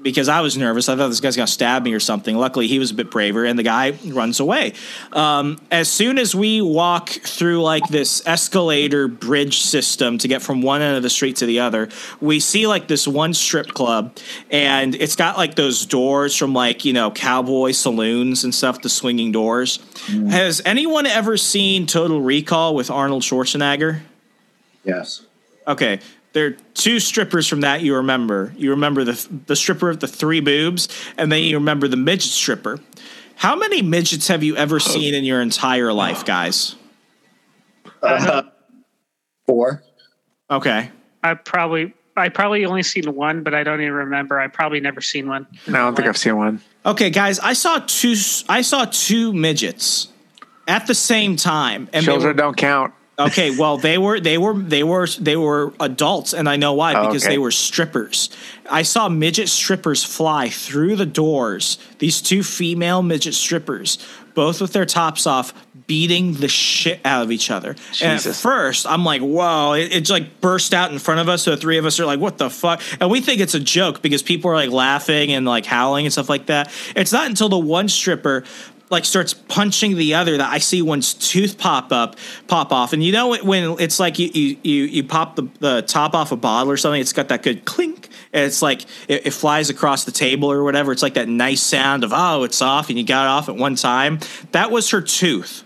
[0.03, 0.89] because I was nervous.
[0.89, 2.37] I thought this guy's gonna stab me or something.
[2.37, 4.75] Luckily, he was a bit braver, and the guy runs away.
[5.13, 10.63] Um, as soon as we walk through like this escalator bridge system to get from
[10.63, 11.89] one end of the street to the other,
[12.21, 14.17] we see like this one strip club,
[14.51, 18.89] and it's got like those doors from like you know cowboy saloons and stuff, the
[18.89, 19.79] swinging doors.
[20.07, 20.31] Mm.
[20.31, 24.01] Has anyone ever seen Total Recall with Arnold Schwarzenegger?
[24.85, 25.25] Yes.
[25.67, 26.01] Okay,
[26.33, 28.53] there are two strippers from that you remember.
[28.57, 32.31] You remember the the stripper of the three boobs, and then you remember the midget
[32.31, 32.81] stripper.
[33.37, 36.77] How many midgets have you ever seen in your entire life, guys?
[38.03, 38.43] Uh,
[39.47, 39.83] four.
[40.51, 40.91] Okay.
[41.25, 44.39] I probably I probably only seen one, but I don't even remember.
[44.39, 45.47] I probably never seen one.
[45.67, 46.61] No, I don't think I've seen one.
[46.85, 48.15] Okay, guys, I saw two.
[48.49, 50.09] I saw two midgets
[50.69, 52.93] at the same time, and children were, don't count.
[53.27, 56.93] Okay, well they were they were they were they were adults, and I know why
[57.07, 57.35] because okay.
[57.35, 58.31] they were strippers.
[58.71, 61.79] I saw midget strippers fly through the doors.
[61.99, 63.99] These two female midget strippers,
[64.35, 65.53] both with their tops off,
[65.87, 67.75] beating the shit out of each other.
[67.75, 68.03] Jesus.
[68.03, 71.43] And at first, I'm like, "Whoa!" It, it's like burst out in front of us.
[71.43, 73.61] So the three of us are like, "What the fuck?" And we think it's a
[73.61, 76.73] joke because people are like laughing and like howling and stuff like that.
[76.97, 78.45] It's not until the one stripper
[78.93, 82.17] like starts punching the other that I see one's tooth pop up,
[82.47, 82.93] pop off.
[82.93, 86.31] And you know when it's like you you you, you pop the, the top off
[86.31, 88.11] a bottle or something, it's got that good clink.
[88.35, 90.93] And it's like it, it, flies across the table or whatever.
[90.93, 93.57] It's like that nice sound of oh, it's off, and you got it off at
[93.57, 94.21] one time.
[94.53, 95.65] That was her tooth.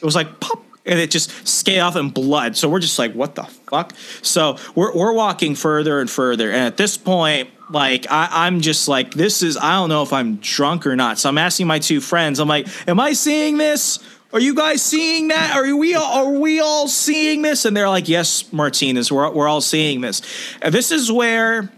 [0.00, 2.56] It was like pop and it just scaled off in blood.
[2.56, 3.92] So we're just like, what the fuck?
[4.22, 8.88] So we're we're walking further and further, and at this point, like I, am just
[8.88, 11.18] like, this is I don't know if I'm drunk or not.
[11.18, 12.38] So I'm asking my two friends.
[12.38, 13.98] I'm like, am I seeing this?
[14.32, 15.56] Are you guys seeing that?
[15.56, 17.64] Are we all, are we all seeing this?
[17.64, 20.22] And they're like, yes, Martinez, we're we're all seeing this.
[20.62, 21.70] And this is where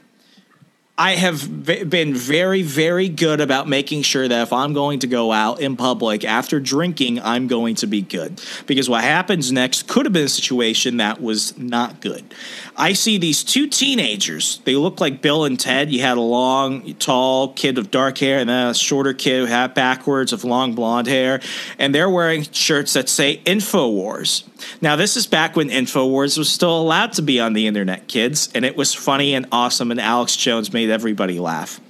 [1.01, 5.07] I have v- been very, very good about making sure that if I'm going to
[5.07, 8.43] go out in public after drinking, I'm going to be good.
[8.67, 12.35] Because what happens next could have been a situation that was not good.
[12.77, 14.61] I see these two teenagers.
[14.65, 15.93] They look like Bill and Ted.
[15.93, 19.75] You had a long, tall kid with dark hair and then a shorter kid had
[19.75, 21.41] backwards of long blonde hair.
[21.79, 24.43] And they're wearing shirts that say InfoWars.
[24.81, 28.51] Now, this is back when InfoWars was still allowed to be on the internet, kids,
[28.55, 31.81] and it was funny and awesome, and Alex Jones made everybody laugh.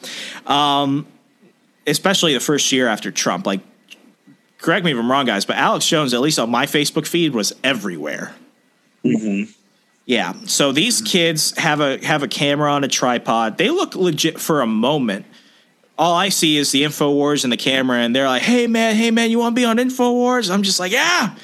[0.48, 1.06] Um,
[1.86, 3.46] especially the first year after Trump.
[3.46, 3.60] Like,
[4.58, 7.34] correct me if I'm wrong, guys, but Alex Jones, at least on my Facebook feed,
[7.34, 8.34] was everywhere.
[9.04, 9.50] Mm-hmm.
[10.08, 10.32] Yeah.
[10.46, 13.58] So these kids have a have a camera on a tripod.
[13.58, 15.26] They look legit for a moment.
[15.98, 19.10] All I see is the Infowars and the camera, and they're like, "Hey man, hey
[19.10, 21.34] man, you want to be on Infowars?" I'm just like, "Yeah."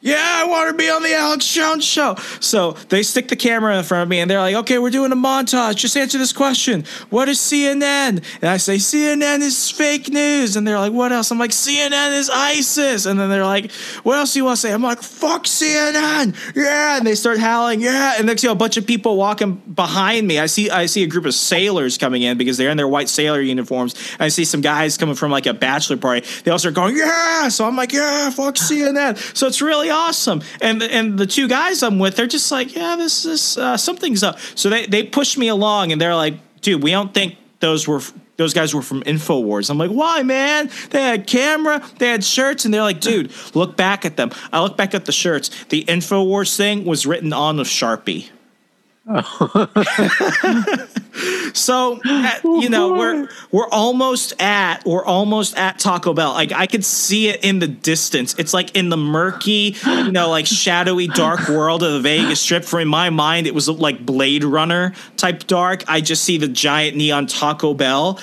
[0.00, 2.14] Yeah, I want to be on the Alex Jones show.
[2.38, 5.10] So they stick the camera in front of me and they're like, okay, we're doing
[5.10, 5.74] a montage.
[5.74, 6.84] Just answer this question.
[7.10, 8.22] What is CNN?
[8.40, 10.54] And I say, CNN is fake news.
[10.54, 11.32] And they're like, what else?
[11.32, 13.06] I'm like, CNN is ISIS.
[13.06, 13.72] And then they're like,
[14.04, 14.72] what else do you want to say?
[14.72, 16.36] I'm like, fuck CNN.
[16.54, 16.98] Yeah.
[16.98, 17.80] And they start howling.
[17.80, 18.14] Yeah.
[18.18, 20.38] And next you know, a bunch of people walking behind me.
[20.38, 23.08] I see, I see a group of sailors coming in because they're in their white
[23.08, 23.96] sailor uniforms.
[24.12, 26.24] And I see some guys coming from like a bachelor party.
[26.44, 27.48] They all start going, yeah.
[27.48, 29.36] So I'm like, yeah, fuck CNN.
[29.36, 30.42] So it's really awesome.
[30.60, 34.22] And and the two guys I'm with, they're just like, yeah, this is uh, something's
[34.22, 34.38] up.
[34.54, 38.00] So they they push me along, and they're like, dude, we don't think those were.
[38.36, 39.68] Those guys were from Infowars.
[39.68, 40.70] I'm like, why, man?
[40.90, 44.30] They had camera, they had shirts, and they're like, dude, look back at them.
[44.52, 45.50] I look back at the shirts.
[45.70, 48.30] The Infowars thing was written on a Sharpie.
[51.54, 51.98] so
[52.44, 56.32] you know we're we're almost at we're almost at Taco Bell.
[56.32, 58.34] Like I could see it in the distance.
[58.38, 62.64] It's like in the murky, you know, like shadowy dark world of the Vegas Strip.
[62.64, 65.84] For in my mind, it was like Blade Runner type dark.
[65.88, 68.20] I just see the giant neon Taco Bell.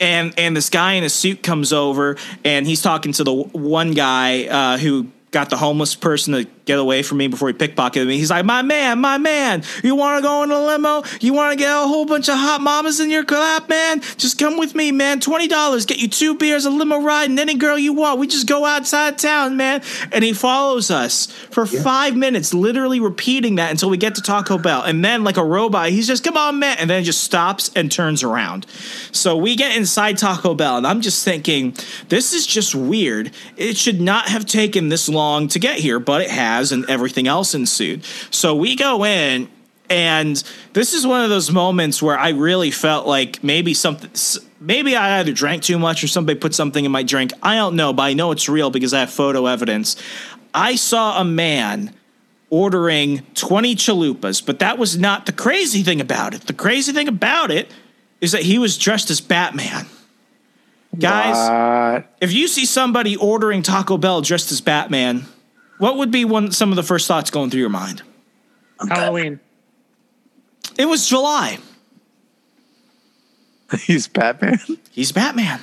[0.00, 3.92] and and this guy in a suit comes over and he's talking to the one
[3.92, 8.06] guy uh, who got the homeless person to get away from me before he pickpocketed
[8.06, 8.16] me.
[8.16, 11.02] He's like, "My man, my man, you want to go in a limo?
[11.20, 14.00] You want to get a whole bunch of hot mamas in your lap, man?
[14.16, 15.20] Just come with me, man.
[15.20, 18.20] Twenty dollars, get you two beers, a limo ride, and any girl you want.
[18.20, 23.56] We just go outside town, man." And he follows us for five minutes, literally repeating
[23.56, 26.36] that until we get to Taco Bell, and then like a robot, he's just, "Come
[26.36, 28.66] on, man," and then just stops and turns around.
[29.12, 31.74] So we get inside Taco Bell, and I'm just thinking,
[32.08, 33.30] this is just weird.
[33.56, 37.26] It should not have taken this long to get here, but it has, and everything
[37.26, 38.04] else ensued.
[38.30, 39.48] So we go in,
[39.88, 40.42] and
[40.72, 44.10] this is one of those moments where I really felt like maybe something.
[44.60, 47.32] Maybe I either drank too much or somebody put something in my drink.
[47.42, 49.96] I don't know, but I know it's real because I have photo evidence.
[50.52, 51.94] I saw a man
[52.50, 56.42] ordering 20 chalupas, but that was not the crazy thing about it.
[56.42, 57.70] The crazy thing about it
[58.20, 59.86] is that he was dressed as Batman.
[60.98, 65.24] Guys, if you see somebody ordering Taco Bell dressed as Batman,
[65.80, 68.02] what would be one some of the first thoughts going through your mind?
[68.88, 69.40] Halloween.
[70.78, 71.58] It was July.
[73.80, 74.58] He's Batman.
[74.90, 75.60] He's Batman.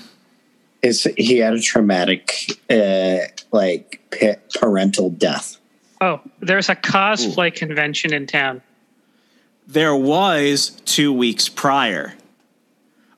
[0.81, 3.17] Is he had a traumatic, uh,
[3.51, 5.57] like pa- parental death?
[6.01, 8.61] Oh, there's a cosplay convention in town.
[9.67, 12.13] There was two weeks prior.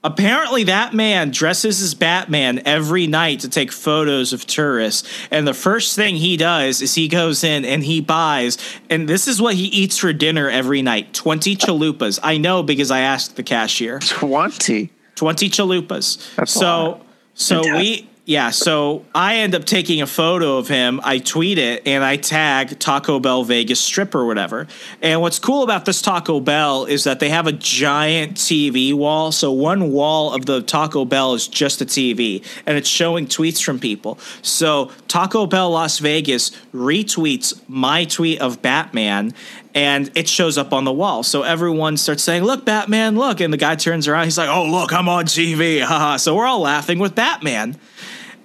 [0.02, 5.08] Apparently, that man dresses as Batman every night to take photos of tourists.
[5.30, 8.58] And the first thing he does is he goes in and he buys,
[8.90, 12.18] and this is what he eats for dinner every night 20 chalupas.
[12.24, 14.00] I know because I asked the cashier.
[14.00, 14.90] 20?
[15.16, 16.36] 20 chalupas.
[16.38, 17.02] That's so,
[17.34, 21.02] so we, yeah, so I end up taking a photo of him.
[21.04, 24.68] I tweet it and I tag Taco Bell Vegas Strip or whatever.
[25.02, 29.32] And what's cool about this Taco Bell is that they have a giant TV wall.
[29.32, 33.64] So one wall of the Taco Bell is just a TV and it's showing tweets
[33.64, 34.20] from people.
[34.44, 39.34] So Taco Bell Las Vegas retweets my tweet of Batman
[39.74, 41.24] and it shows up on the wall.
[41.24, 44.26] So everyone starts saying, "Look, Batman, look!" And the guy turns around.
[44.26, 46.18] He's like, "Oh, look, I'm on TV!" Haha.
[46.18, 47.76] so we're all laughing with Batman,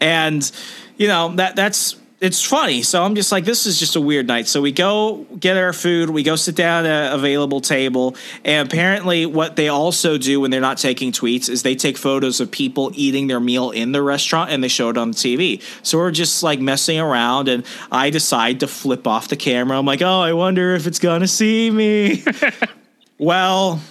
[0.01, 0.51] and
[0.97, 2.81] you know that that's it's funny.
[2.83, 4.49] So I'm just like, this is just a weird night.
[4.49, 6.09] So we go get our food.
[6.09, 8.17] We go sit down at an available table.
[8.47, 12.41] And apparently, what they also do when they're not taking tweets is they take photos
[12.41, 15.61] of people eating their meal in the restaurant and they show it on TV.
[15.83, 17.49] So we're just like messing around.
[17.49, 19.79] And I decide to flip off the camera.
[19.79, 22.25] I'm like, oh, I wonder if it's going to see me.
[23.19, 23.83] well,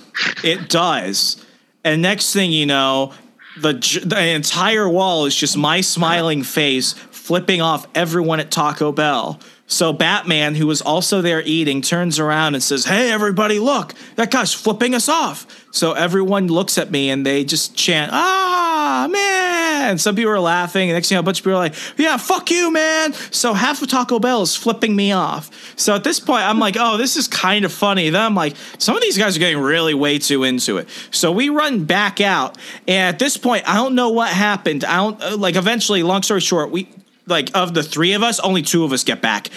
[0.44, 1.46] it does.
[1.84, 3.14] And next thing you know,
[3.62, 3.74] the,
[4.06, 9.40] the entire wall is just my smiling face flipping off everyone at Taco Bell.
[9.66, 13.94] So Batman, who was also there eating, turns around and says, "Hey, everybody, look!
[14.18, 19.08] That guy's flipping us off." So everyone looks at me and they just chant, "Ah,
[19.10, 19.43] man!"
[19.90, 21.64] And some people are laughing, and next thing you know, a bunch of people are
[21.64, 25.50] like, "Yeah, fuck you, man!" So half of Taco Bell is flipping me off.
[25.76, 28.56] So at this point, I'm like, "Oh, this is kind of funny." Then I'm like,
[28.78, 32.22] "Some of these guys are getting really way too into it." So we run back
[32.22, 32.58] out,
[32.88, 34.84] and at this point, I don't know what happened.
[34.84, 35.56] I don't uh, like.
[35.56, 36.90] Eventually, long story short, we
[37.28, 39.50] like of the three of us, only two of us get back.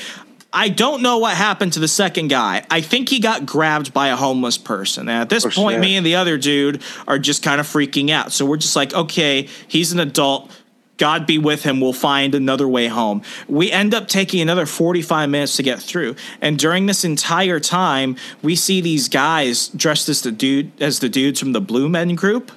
[0.52, 2.64] I don't know what happened to the second guy.
[2.70, 5.08] I think he got grabbed by a homeless person.
[5.08, 5.80] And at this point, shit.
[5.80, 8.32] me and the other dude are just kind of freaking out.
[8.32, 10.50] So we're just like, okay, he's an adult.
[10.96, 11.80] God be with him.
[11.80, 13.22] We'll find another way home.
[13.48, 16.16] We end up taking another 45 minutes to get through.
[16.40, 21.10] And during this entire time, we see these guys dressed as the dude as the
[21.10, 22.50] dudes from the Blue Men group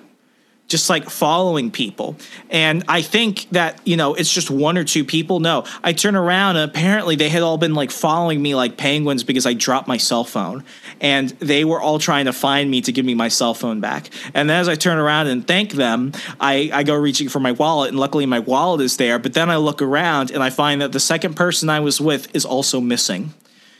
[0.69, 2.15] just like following people.
[2.49, 5.39] And I think that, you know, it's just one or two people.
[5.39, 9.23] No, I turn around and apparently they had all been like following me like penguins
[9.23, 10.63] because I dropped my cell phone.
[11.01, 14.09] And they were all trying to find me to give me my cell phone back.
[14.33, 17.51] And then as I turn around and thank them, I, I go reaching for my
[17.51, 17.89] wallet.
[17.89, 19.17] And luckily my wallet is there.
[19.17, 22.33] But then I look around and I find that the second person I was with
[22.35, 23.33] is also missing.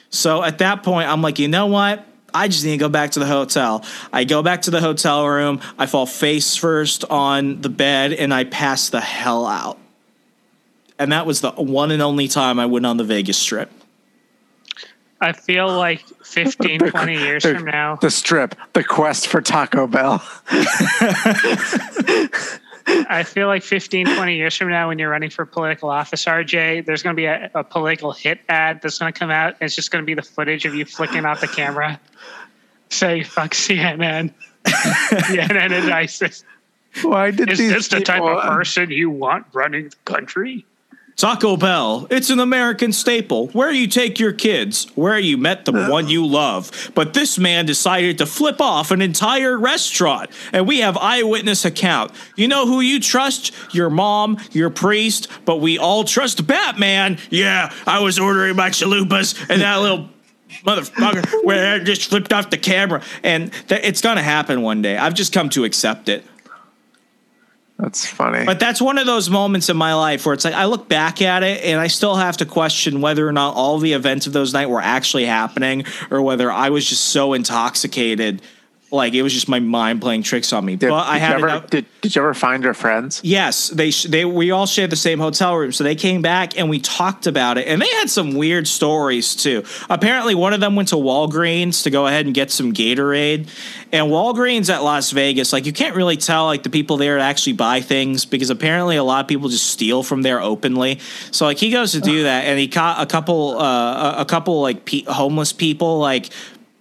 [0.10, 2.04] So at that point, I'm like, you know what?
[2.34, 3.84] I just need to go back to the hotel.
[4.14, 5.62] I go back to the hotel room.
[5.78, 9.78] I fall face first on the bed and I pass the hell out.
[10.98, 13.72] And that was the one and only time I went on the Vegas Strip.
[15.22, 19.86] I feel like 15, 20 years The- from now, The strip, the quest for Taco
[19.88, 20.24] Bell.
[22.92, 26.86] I feel like 15, 20 years from now, when you're running for political office, RJ,
[26.86, 29.56] there's going to be a, a political hit ad that's going to come out.
[29.62, 32.00] It's just going to be the footage of you flicking off the camera.
[32.90, 34.34] Say, fuck CNN.
[34.66, 36.44] CNN is ISIS.
[37.04, 40.66] Why did Is this the type of uh, person you want running the country?
[41.20, 43.48] Taco Bell, it's an American staple.
[43.48, 46.92] Where you take your kids, where you met the one you love.
[46.96, 52.14] But this man decided to flip off an entire restaurant, and we have eyewitness account.
[52.38, 53.54] You know who you trust?
[53.74, 57.18] Your mom, your priest, but we all trust Batman.
[57.30, 60.08] Yeah, I was ordering my chalupas, and that little
[60.64, 64.98] motherfucker where I just flipped off the camera, and th- it's gonna happen one day.
[64.98, 66.26] I've just come to accept it.
[67.80, 68.46] That's funny.
[68.46, 71.22] But that's one of those moments in my life where it's like I look back
[71.22, 74.34] at it and I still have to question whether or not all the events of
[74.34, 78.42] those night were actually happening or whether I was just so intoxicated.
[78.92, 80.76] Like it was just my mind playing tricks on me.
[80.76, 83.22] Did, but I did had you ever, did, did you ever find your friends?
[83.24, 86.70] Yes, they they we all shared the same hotel room, so they came back and
[86.72, 89.64] we talked about it, and they had some weird stories too.
[89.92, 93.48] Apparently, one of them went to Walgreens to go ahead and get some Gatorade,
[93.92, 97.54] and Walgreens at Las Vegas, like you can't really tell like the people there actually
[97.54, 101.00] buy things because apparently a lot of people just steal from there openly.
[101.30, 104.26] So like he goes to do that, and he caught a couple uh, a- a
[104.26, 106.30] couple like pe- homeless people like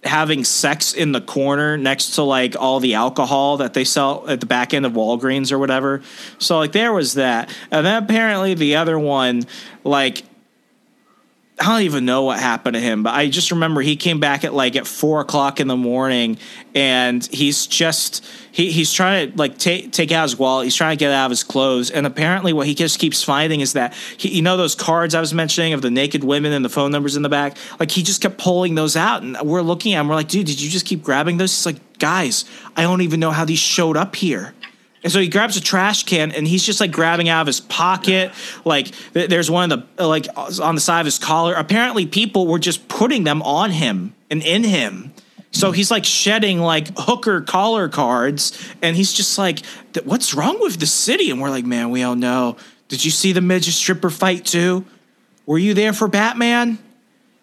[0.09, 4.39] having sex in the corner next to like all the alcohol that they sell at
[4.39, 6.01] the back end of Walgreens or whatever.
[6.39, 7.53] So like there was that.
[7.71, 9.43] And then apparently the other one,
[9.83, 10.23] like
[11.61, 14.45] I don't even know what happened to him, but I just remember he came back
[14.45, 16.37] at like at four o'clock in the morning,
[16.73, 20.63] and he's just he he's trying to like take take out his wallet.
[20.63, 23.59] He's trying to get out of his clothes, and apparently what he just keeps finding
[23.59, 26.63] is that he, you know those cards I was mentioning of the naked women and
[26.63, 27.57] the phone numbers in the back.
[27.77, 30.07] Like he just kept pulling those out, and we're looking at him.
[30.07, 31.53] We're like, dude, did you just keep grabbing those?
[31.53, 32.45] He's like, guys,
[32.77, 34.53] I don't even know how these showed up here.
[35.03, 37.61] And so he grabs a trash can and he's just like grabbing out of his
[37.61, 38.31] pocket.
[38.65, 41.53] Like th- there's one of the like on the side of his collar.
[41.53, 45.13] Apparently, people were just putting them on him and in him.
[45.51, 49.65] So he's like shedding like hooker collar cards, and he's just like,
[50.03, 52.57] "What's wrong with the city?" And we're like, "Man, we all know.
[52.87, 54.85] Did you see the midget stripper fight too?
[55.45, 56.77] Were you there for Batman?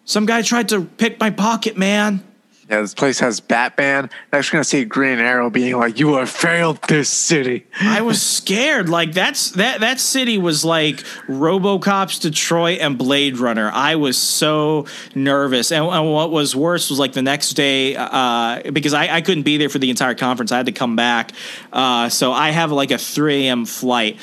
[0.05, 2.23] Some guy tried to pick my pocket, man."
[2.69, 4.09] Yeah, this place has Batman.
[4.33, 8.21] Next, we're gonna see Green Arrow being like, "You have failed this city." I was
[8.21, 8.89] scared.
[8.89, 10.97] Like that's that that city was like
[11.27, 13.71] RoboCop's Detroit and Blade Runner.
[13.73, 18.69] I was so nervous, and, and what was worse was like the next day uh,
[18.73, 20.51] because I, I couldn't be there for the entire conference.
[20.51, 21.31] I had to come back,
[21.71, 23.65] uh, so I have like a 3 a.m.
[23.65, 24.17] flight.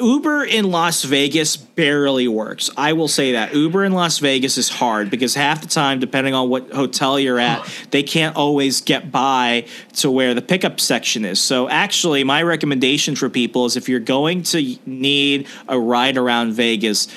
[0.00, 2.70] Uber in Las Vegas barely works.
[2.76, 3.52] I will say that.
[3.52, 7.40] Uber in Las Vegas is hard because half the time, depending on what hotel you're
[7.40, 11.40] at, they can't always get by to where the pickup section is.
[11.40, 16.52] So, actually, my recommendation for people is if you're going to need a ride around
[16.52, 17.08] Vegas,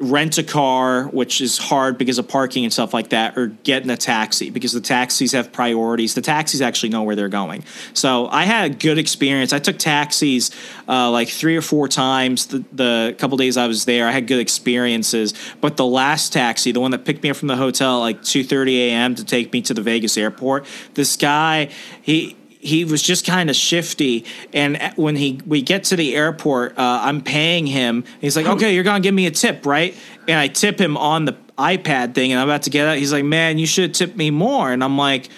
[0.00, 3.82] rent a car, which is hard because of parking and stuff like that, or get
[3.82, 6.14] in a taxi because the taxis have priorities.
[6.14, 7.64] The taxis actually know where they're going.
[7.94, 9.52] So I had a good experience.
[9.52, 10.52] I took taxis
[10.88, 14.06] uh, like three or four times the, the couple days I was there.
[14.06, 15.34] I had good experiences.
[15.60, 18.76] But the last taxi, the one that picked me up from the hotel like 2.30
[18.76, 19.14] a.m.
[19.16, 21.70] to take me to the Vegas airport, this guy,
[22.02, 24.24] he he was just kind of shifty.
[24.52, 28.04] And when he we get to the airport, uh, I'm paying him.
[28.20, 29.94] He's like, "Okay, you're gonna give me a tip, right?"
[30.26, 32.98] And I tip him on the iPad thing, and I'm about to get out.
[32.98, 35.28] He's like, "Man, you should tip me more." And I'm like,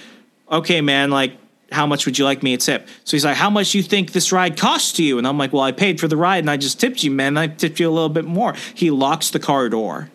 [0.50, 1.32] "Okay, man, like."
[1.72, 2.88] How much would you like me to tip?
[3.04, 5.52] So he's like, "How much you think this ride costs to you?" And I'm like,
[5.52, 7.36] "Well, I paid for the ride, and I just tipped you, man.
[7.36, 10.10] I tipped you a little bit more." He locks the car door,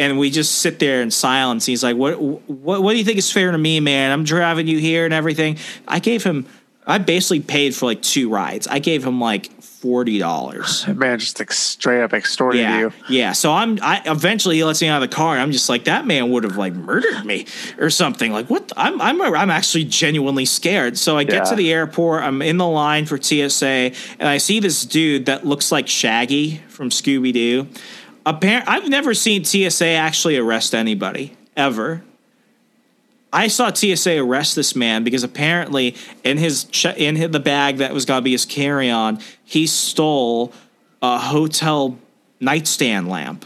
[0.00, 1.66] and we just sit there in silence.
[1.66, 2.20] He's like, "What?
[2.20, 2.82] What?
[2.82, 4.10] What do you think is fair to me, man?
[4.10, 6.46] I'm driving you here and everything." I gave him.
[6.86, 8.66] I basically paid for like two rides.
[8.66, 10.86] I gave him like forty dollars.
[10.88, 12.92] Man, just like straight up extorted Yeah, you.
[13.08, 13.32] yeah.
[13.32, 13.78] So I'm.
[13.82, 15.34] I eventually he lets me out of the car.
[15.34, 17.46] And I'm just like that man would have like murdered me
[17.78, 18.32] or something.
[18.32, 18.72] Like what?
[18.76, 19.00] I'm.
[19.00, 19.20] I'm.
[19.22, 20.96] I'm actually genuinely scared.
[20.98, 21.50] So I get Yeah.
[21.50, 22.22] to the airport.
[22.24, 26.62] I'm in the line for TSA, and I see this dude that looks like Shaggy
[26.68, 27.68] from Scooby Doo.
[28.26, 28.68] Apparent.
[28.68, 32.02] I've never seen TSA actually arrest anybody ever.
[33.32, 35.94] I saw TSA arrest this man because apparently
[36.24, 39.66] in his che- in his, the bag that was gonna be his carry on, he
[39.66, 40.52] stole
[41.00, 41.96] a hotel
[42.40, 43.44] nightstand lamp.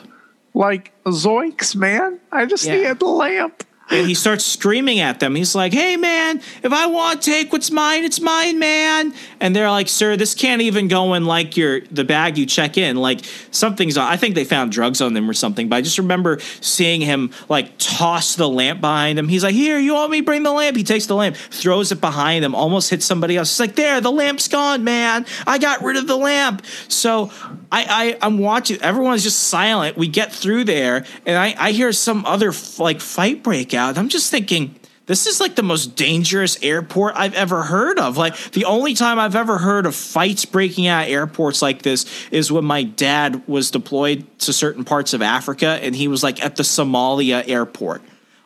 [0.55, 2.19] Like zoinks, man!
[2.33, 2.77] I just Yeah.
[2.77, 3.65] needed the lamp.
[3.91, 5.35] And he starts screaming at them.
[5.35, 6.41] He's like, "Hey, man!
[6.63, 10.35] If I want to take what's mine, it's mine, man!" And they're like, "Sir, this
[10.35, 12.97] can't even go in like your the bag you check in.
[12.97, 13.21] Like
[13.51, 13.99] something's.
[13.99, 15.69] I think they found drugs on them or something.
[15.69, 19.29] But I just remember seeing him like toss the lamp behind him.
[19.29, 20.23] He's like, "Here, you want me?
[20.23, 23.51] Bring the lamp." He takes the lamp, throws it behind him, almost hits somebody else.
[23.51, 25.27] It's like, "There, the lamp's gone, man!
[25.47, 27.31] I got rid of the lamp." So
[27.75, 28.81] I, I I'm watching.
[28.83, 29.97] Everyone's just silent.
[29.97, 33.99] We get through there, and I I hear some other f- like fight break out.
[33.99, 38.17] I'm just thinking this is like the most dangerous airport I've ever heard of.
[38.17, 42.07] Like the only time I've ever heard of fights breaking out at airports like this
[42.31, 46.43] is when my dad was deployed to certain parts of Africa and he was like
[46.43, 48.03] at the Somalia airport.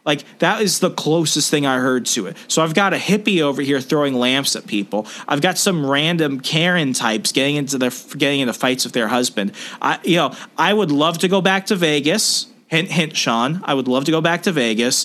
[0.08, 2.38] Like that is the closest thing I heard to it.
[2.48, 5.06] So I've got a hippie over here throwing lamps at people.
[5.28, 9.52] I've got some random Karen types getting into their getting into fights with their husband.
[9.82, 12.46] I you know I would love to go back to Vegas.
[12.68, 13.60] Hint hint, Sean.
[13.64, 15.04] I would love to go back to Vegas,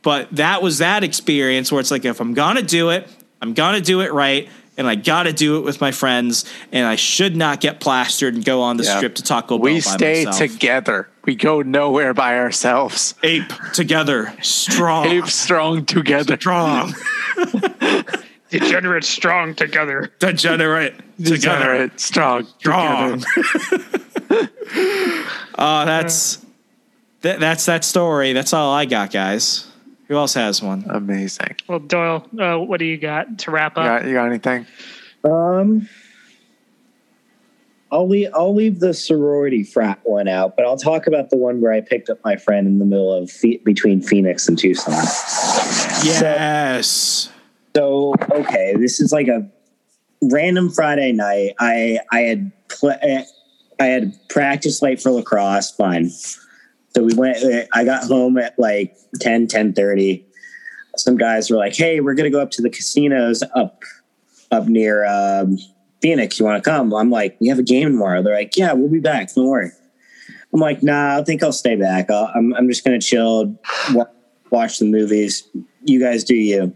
[0.00, 3.06] but that was that experience where it's like if I'm gonna do it,
[3.42, 4.48] I'm gonna do it right.
[4.78, 8.44] And I gotta do it with my friends, and I should not get plastered and
[8.44, 8.96] go on the Yeah.
[8.96, 9.64] strip to Taco Bell.
[9.74, 10.38] We stay myself.
[10.52, 11.08] together.
[11.28, 13.14] We go nowhere by ourselves.
[13.22, 15.04] Ape together, strong.
[15.04, 16.38] Ape strong together.
[16.40, 16.94] Strong.
[18.50, 20.10] Degenerate strong together.
[20.20, 21.34] Degenerate together.
[21.36, 22.46] Degenerate strong.
[22.60, 23.24] Strong.
[24.30, 26.46] Oh, that's
[27.20, 28.32] that, that's that story.
[28.32, 29.70] That's all I got, guys.
[30.06, 30.86] Who else has one?
[30.88, 31.56] Amazing.
[31.66, 34.00] Well, Doyle, uh, what do you got to wrap You up?
[34.00, 34.66] got, you got anything?
[35.24, 35.90] Um,
[37.90, 41.60] I'll leave, I'll leave the sorority frat one out, but I'll talk about the one
[41.60, 43.32] where I picked up my friend in the middle of
[43.64, 44.92] between Phoenix and Tucson.
[46.04, 47.30] Yes.
[47.74, 49.48] So okay, this is like a
[50.20, 51.52] random Friday night.
[51.58, 52.98] I I had pl-
[53.80, 55.70] I had practice late for lacrosse.
[55.70, 56.10] Fine.
[56.10, 57.38] So we went.
[57.72, 60.24] I got home at like 10, 10.30.
[60.96, 63.82] Some guys were like, "Hey, we're gonna go up to the casinos up
[64.50, 65.58] up near um,
[66.00, 66.38] Phoenix.
[66.38, 68.90] You want to come?" I'm like, "We have a game tomorrow." They're like, "Yeah, we'll
[68.90, 69.34] be back.
[69.34, 69.70] Don't worry."
[70.52, 72.10] I'm like, "Nah, I think I'll stay back.
[72.10, 73.54] I'll, I'm I'm just gonna chill,
[74.50, 75.48] watch the movies.
[75.84, 76.74] You guys do you."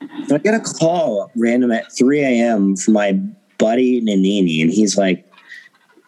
[0.00, 2.76] And I get a call random at 3 a.m.
[2.76, 3.12] from my
[3.58, 5.26] buddy Nanini, and he's like,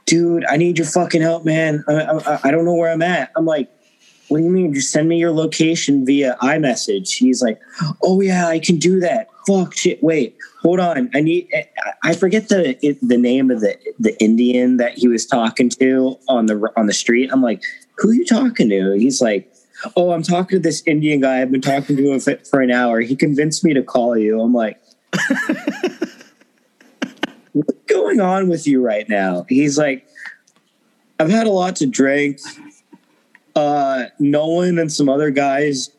[0.07, 1.85] "Dude, I need your fucking help, man.
[1.89, 3.71] I, I, I don't know where I'm at." I'm like,
[4.29, 4.75] "What do you mean?
[4.75, 7.61] Just send me your location via iMessage." He's like,
[8.03, 10.03] "Oh yeah, I can do that." Fuck shit.
[10.03, 11.11] Wait, hold on.
[11.15, 11.49] I need.
[11.55, 11.69] I-
[12.05, 16.47] I forget the the name of the the Indian that he was talking to on
[16.47, 17.31] the on the street.
[17.33, 17.63] I'm like,
[17.99, 19.49] "Who are you talking to?" He's like.
[19.97, 21.43] Oh, I'm talking to this Indian guy.
[21.43, 23.01] I've been talking to him for an hour.
[23.01, 24.41] He convinced me to call you.
[24.41, 24.81] I'm like,
[27.53, 29.45] what's going on with you right now?
[29.49, 30.07] He's like,
[31.19, 32.39] I've had a lot to drink.
[33.57, 35.91] Uh, Nolan and some other guys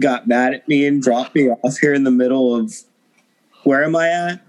[0.00, 2.74] got mad at me and dropped me off here in the middle of
[3.64, 4.44] where am I at?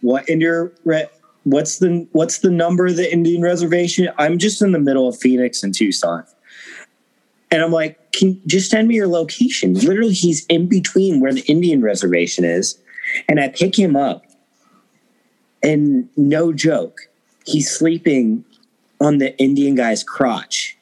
[0.00, 1.08] What Indian re-
[1.44, 4.08] what's the what's the number of the Indian reservation?
[4.18, 6.24] I'm just in the middle of Phoenix and Tucson.
[7.50, 9.74] And I'm like, can just send me your location.
[9.74, 12.78] Literally, he's in between where the Indian reservation is.
[13.28, 14.24] And I pick him up.
[15.62, 17.00] And no joke,
[17.44, 18.44] he's sleeping
[19.00, 20.76] on the Indian guy's crotch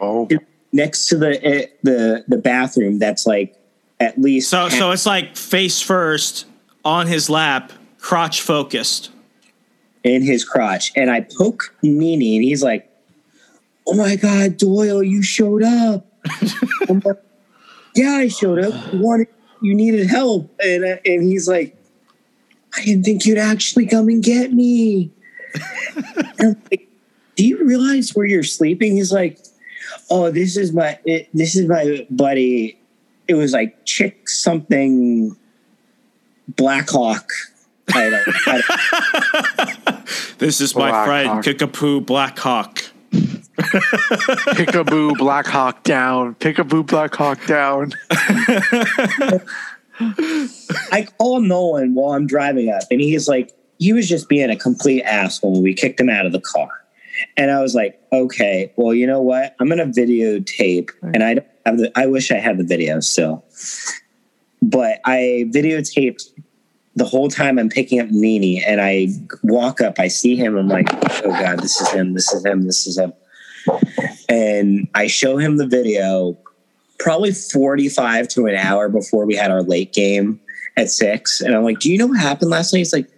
[0.00, 0.40] oh next, to,
[0.72, 2.98] next to the uh, the the bathroom.
[2.98, 3.56] That's like
[4.00, 6.46] at least So so it's like face first
[6.84, 9.10] on his lap, crotch focused.
[10.04, 10.92] in his crotch.
[10.96, 12.88] And I poke Nini, and he's like,
[13.86, 16.06] "Oh my god, Doyle, you showed up."
[16.88, 17.16] I'm like,
[17.94, 18.92] yeah, I showed up.
[18.92, 19.28] You wanted,
[19.60, 21.76] you needed help, and uh, and he's like,
[22.76, 25.10] "I didn't think you'd actually come and get me."
[26.38, 26.88] And I'm like,
[27.36, 28.94] Do you realize where you're sleeping?
[28.96, 29.38] He's like,
[30.10, 32.78] "Oh, this is my it, this is my buddy."
[33.26, 35.36] It was like chick something,
[36.56, 37.30] Blackhawk.
[37.94, 40.06] I don't, I don't
[40.38, 41.44] This is my Black friend Hawk.
[41.44, 42.82] Kickapoo Blackhawk.
[43.58, 46.34] Pickaboo Black Hawk down.
[46.36, 47.92] Pickaboo Black Hawk down.
[50.92, 54.56] I call Nolan while I'm driving up, and he's like, he was just being a
[54.56, 55.62] complete asshole.
[55.62, 56.68] We kicked him out of the car.
[57.36, 59.54] And I was like, okay, well, you know what?
[59.60, 63.00] I'm going to videotape, and I don't have the, I wish I had the video
[63.00, 63.44] still.
[64.62, 66.30] But I videotaped
[66.96, 69.08] the whole time I'm picking up Nini, and I
[69.42, 70.88] walk up, I see him, I'm like,
[71.24, 73.12] oh God, this is him, this is him, this is him.
[74.28, 76.36] And I show him the video
[76.98, 80.40] probably 45 to an hour before we had our late game
[80.76, 81.40] at six.
[81.40, 82.78] And I'm like, do you know what happened last night?
[82.78, 83.08] He's like,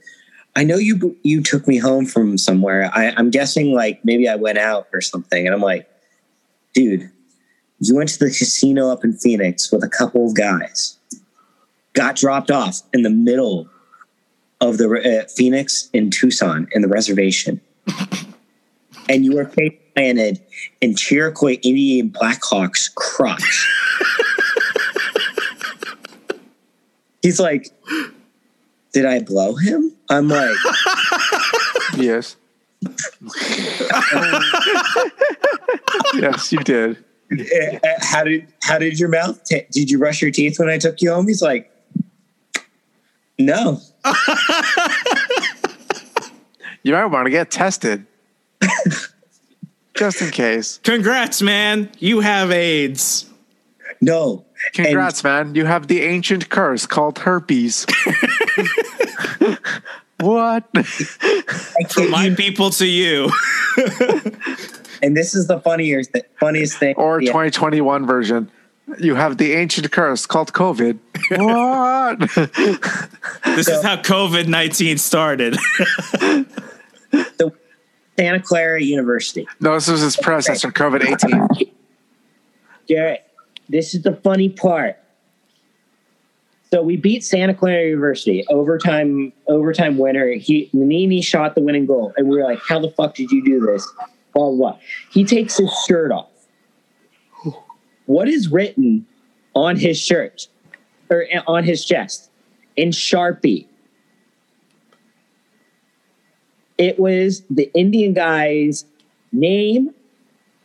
[0.57, 2.91] I know you you took me home from somewhere.
[2.93, 5.47] I, I'm guessing like maybe I went out or something.
[5.47, 5.89] And I'm like,
[6.75, 7.11] dude,
[7.79, 10.99] you went to the casino up in Phoenix with a couple of guys,
[11.93, 13.69] got dropped off in the middle
[14.61, 17.61] of the uh, Phoenix in Tucson in the reservation,
[19.09, 20.41] and you were face planted
[20.81, 23.69] in Chiriquoy Indian Blackhawks crotch.
[27.23, 27.69] He's like,
[28.93, 29.93] did I blow him?
[30.09, 30.57] I'm like,
[31.97, 32.37] yes.
[36.15, 37.05] yes, you did.
[37.33, 39.41] uh, uh, how did how did your mouth?
[39.49, 41.29] ta did you brush your teeth when I took you home?
[41.29, 41.71] He's like,
[43.39, 43.81] no.
[46.83, 48.07] You might want to get tested.
[49.95, 50.79] Just in case.
[50.83, 51.91] Congrats, man.
[51.99, 53.29] You have AIDS.
[54.01, 54.47] No.
[54.73, 55.55] Congrats, man.
[55.55, 57.85] You have the ancient curse called herpes.
[60.21, 60.65] what?
[61.91, 63.31] From my people to you.
[65.03, 66.95] And this is the funnier, th- funniest thing.
[66.97, 67.29] Or Yeah.
[67.29, 68.51] 2021 version.
[68.99, 70.99] You have the ancient curse called COVID.
[71.31, 72.19] what?
[73.57, 75.55] This is how COVID 19 started.
[77.13, 77.53] the
[78.19, 79.49] Santa Clara University.
[79.61, 81.03] No, this was his predecessor, COVID
[81.59, 81.73] 18.
[82.89, 83.25] Garrett,
[83.71, 84.99] this is the funny part.
[86.73, 90.33] So we beat Santa Clara University overtime overtime winner.
[90.35, 93.45] He Nini shot the winning goal, and we were like, "How the fuck did you
[93.45, 93.87] do this?"
[94.35, 94.57] Blah blah.
[94.73, 94.79] blah.
[95.11, 96.31] He takes his shirt off.
[98.07, 99.05] What is written
[99.55, 100.47] on his shirt
[101.11, 102.31] or on his chest
[102.77, 103.67] in Sharpie?
[106.79, 108.85] It was the Indian guy's
[109.33, 109.93] name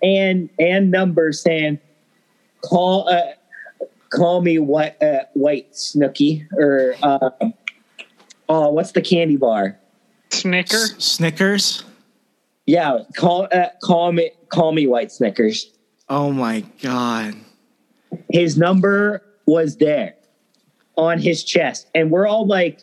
[0.04, 1.80] and and number saying,
[2.62, 3.22] "Call uh,
[4.10, 7.30] call me what uh, white Snooky or uh,
[8.50, 9.80] oh, what's the candy bar?
[10.32, 10.88] Snicker.
[10.98, 11.84] Snickers.
[12.66, 15.72] Yeah, call uh, call me call me white Snickers.
[16.10, 17.36] Oh my god.
[18.30, 20.16] His number was there
[20.98, 22.82] on his chest, and we're all like,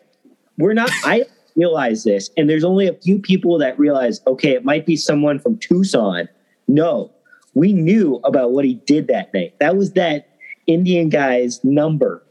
[0.57, 0.89] we're not.
[1.03, 4.21] I realize this, and there's only a few people that realize.
[4.27, 6.29] Okay, it might be someone from Tucson.
[6.67, 7.11] No,
[7.53, 9.53] we knew about what he did that night.
[9.59, 10.29] That was that
[10.67, 12.23] Indian guy's number.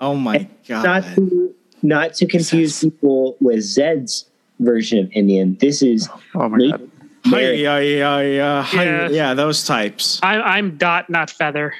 [0.00, 0.84] Oh my god.
[0.84, 4.26] not to not to confuse people with Zed's
[4.60, 5.56] version of Indian.
[5.60, 6.90] This is oh my god.
[7.26, 9.08] Hi, yeah, yeah, yeah, hi, Yeah.
[9.08, 10.20] yeah, those types.
[10.22, 11.72] I'm, I'm dot, not feather.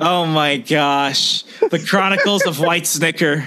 [0.00, 1.42] Oh my gosh.
[1.70, 3.46] The Chronicles of White Snicker.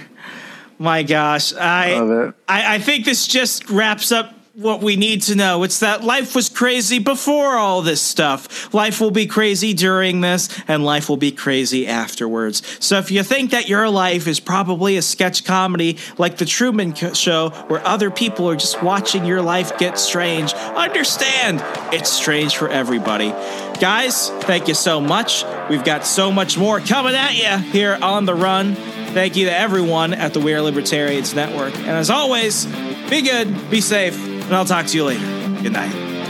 [0.80, 1.54] My gosh.
[1.54, 5.64] I, I I think this just wraps up what we need to know.
[5.64, 8.74] It's that life was crazy before all this stuff.
[8.74, 12.62] Life will be crazy during this, and life will be crazy afterwards.
[12.84, 16.94] So if you think that your life is probably a sketch comedy like The Truman
[16.94, 21.62] Show, where other people are just watching your life get strange, understand
[21.94, 23.30] it's strange for everybody.
[23.80, 25.46] Guys, thank you so much.
[25.70, 28.76] We've got so much more coming at you here on The Run.
[28.76, 31.76] Thank you to everyone at the We Are Libertarians Network.
[31.78, 32.66] And as always,
[33.10, 35.26] be good, be safe, and I'll talk to you later.
[35.62, 36.21] Good night.